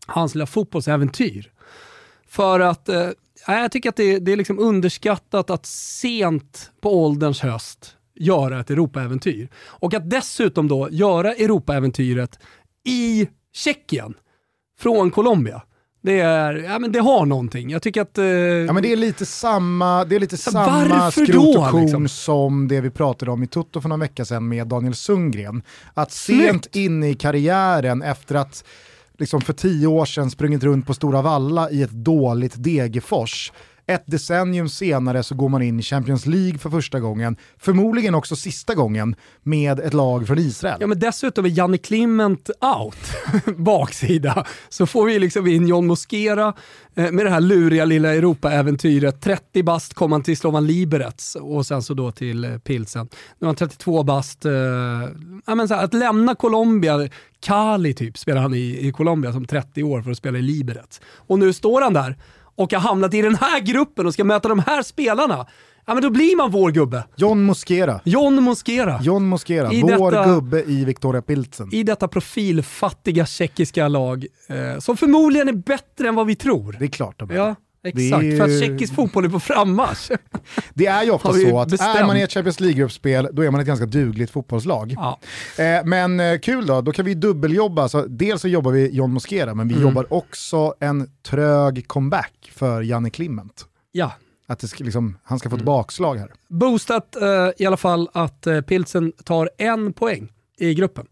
[0.08, 1.52] hans lilla fotbollsäventyr.
[2.28, 3.10] För att eh,
[3.48, 8.70] jag tycker att det, det är liksom underskattat att sent på ålderns höst göra ett
[8.70, 9.50] Europaäventyr.
[9.56, 12.40] Och att dessutom då göra Europaäventyret
[12.86, 14.14] i Tjeckien
[14.80, 15.62] från Colombia.
[16.04, 17.70] Det, är, ja, men det har någonting.
[17.70, 18.18] Jag tycker att...
[18.18, 22.08] Eh, ja, men det är lite samma, det är lite samma skrot och liksom?
[22.08, 25.64] som det vi pratade om i Tutto för några veckor sedan med Daniel Sundgren.
[25.94, 28.64] Att sent in i karriären efter att
[29.18, 33.52] liksom för tio år sedan sprungit runt på Stora Valla i ett dåligt Degerfors
[33.88, 38.36] ett decennium senare så går man in i Champions League för första gången, förmodligen också
[38.36, 40.78] sista gången, med ett lag från Israel.
[40.80, 42.98] Ja men dessutom är Janne Klimment out,
[43.58, 44.46] baksida.
[44.70, 46.54] Så får vi liksom in John Moskera
[46.96, 49.22] eh, med det här luriga lilla Europa-äventyret.
[49.22, 53.10] 30 bast kom han till Slovan Liberec och sen så då till eh, Pilsen.
[53.40, 54.46] Nu har han 32 bast.
[54.46, 54.52] Eh,
[55.46, 57.10] ja, men så här, att lämna Colombia,
[57.40, 61.02] Cali typ spelar han i, i Colombia som 30 år för att spela i Liberec.
[61.16, 62.18] Och nu står han där
[62.56, 65.48] och har hamnat i den här gruppen och ska möta de här spelarna,
[65.86, 67.04] ja men då blir man vår gubbe.
[67.16, 68.02] John Mosquera.
[68.04, 69.00] John Mosquera.
[69.02, 71.70] John Mosquera, I vår detta, gubbe i Victoria Pilsen.
[71.72, 76.76] I detta profilfattiga tjeckiska lag, eh, som förmodligen är bättre än vad vi tror.
[76.80, 77.36] Det är klart de är.
[77.36, 77.56] Ja.
[77.84, 78.38] Exakt, ju...
[78.38, 80.12] för att tjeckisk fotboll är på frammarsch.
[80.74, 81.98] Det är ju ofta så att bestämt.
[81.98, 84.96] är man i ett Champions League-gruppspel, då är man ett ganska dugligt fotbollslag.
[84.98, 85.20] Ja.
[85.64, 87.90] Eh, men eh, kul då, då kan vi dubbeljobba.
[87.90, 89.88] Så dels så jobbar vi John Mosquera, men vi mm.
[89.88, 93.66] jobbar också en trög comeback för Janne Klimment.
[93.92, 94.12] Ja.
[94.48, 95.74] Att det ska, liksom, han ska få ett mm.
[95.74, 96.32] bakslag här.
[96.48, 101.08] Boostat eh, i alla fall att eh, Pilsen tar en poäng i gruppen.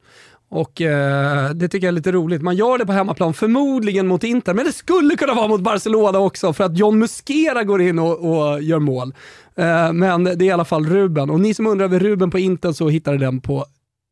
[0.51, 2.41] Och eh, Det tycker jag är lite roligt.
[2.41, 6.19] Man gör det på hemmaplan, förmodligen mot Inter, men det skulle kunna vara mot Barcelona
[6.19, 9.13] också för att John Muskera går in och, och gör mål.
[9.55, 11.29] Eh, men det är i alla fall Ruben.
[11.29, 13.65] Och ni som undrar över Ruben på Inter så hittar ni den på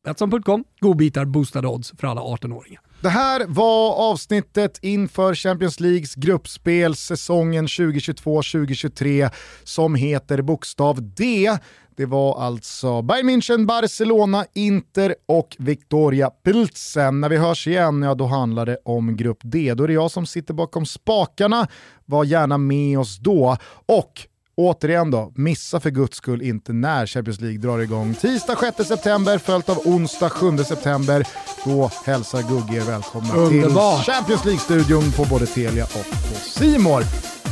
[0.05, 0.63] Betsson.com.
[0.79, 2.81] Godbitar, boostade odds för alla 18-åringar.
[3.01, 9.29] Det här var avsnittet inför Champions Leagues gruppspel säsongen 2022-2023
[9.63, 11.57] som heter bokstav D.
[11.95, 17.21] Det var alltså Bayern München, Barcelona, Inter och Victoria Pilsen.
[17.21, 19.73] När vi hörs igen, ja då handlar det om grupp D.
[19.73, 21.67] Då är det jag som sitter bakom spakarna.
[22.05, 23.57] Var gärna med oss då.
[23.85, 24.27] Och
[24.59, 28.13] Återigen då, missa för guds skull inte när Champions League drar igång.
[28.13, 31.27] Tisdag 6 september följt av onsdag 7 september.
[31.65, 34.03] Då hälsar Gugge er välkomna Underbar.
[34.03, 37.03] till Champions League-studion på både Telia och på Simor.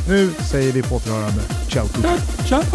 [0.08, 2.68] Nu säger vi på återhörande ciao ciao.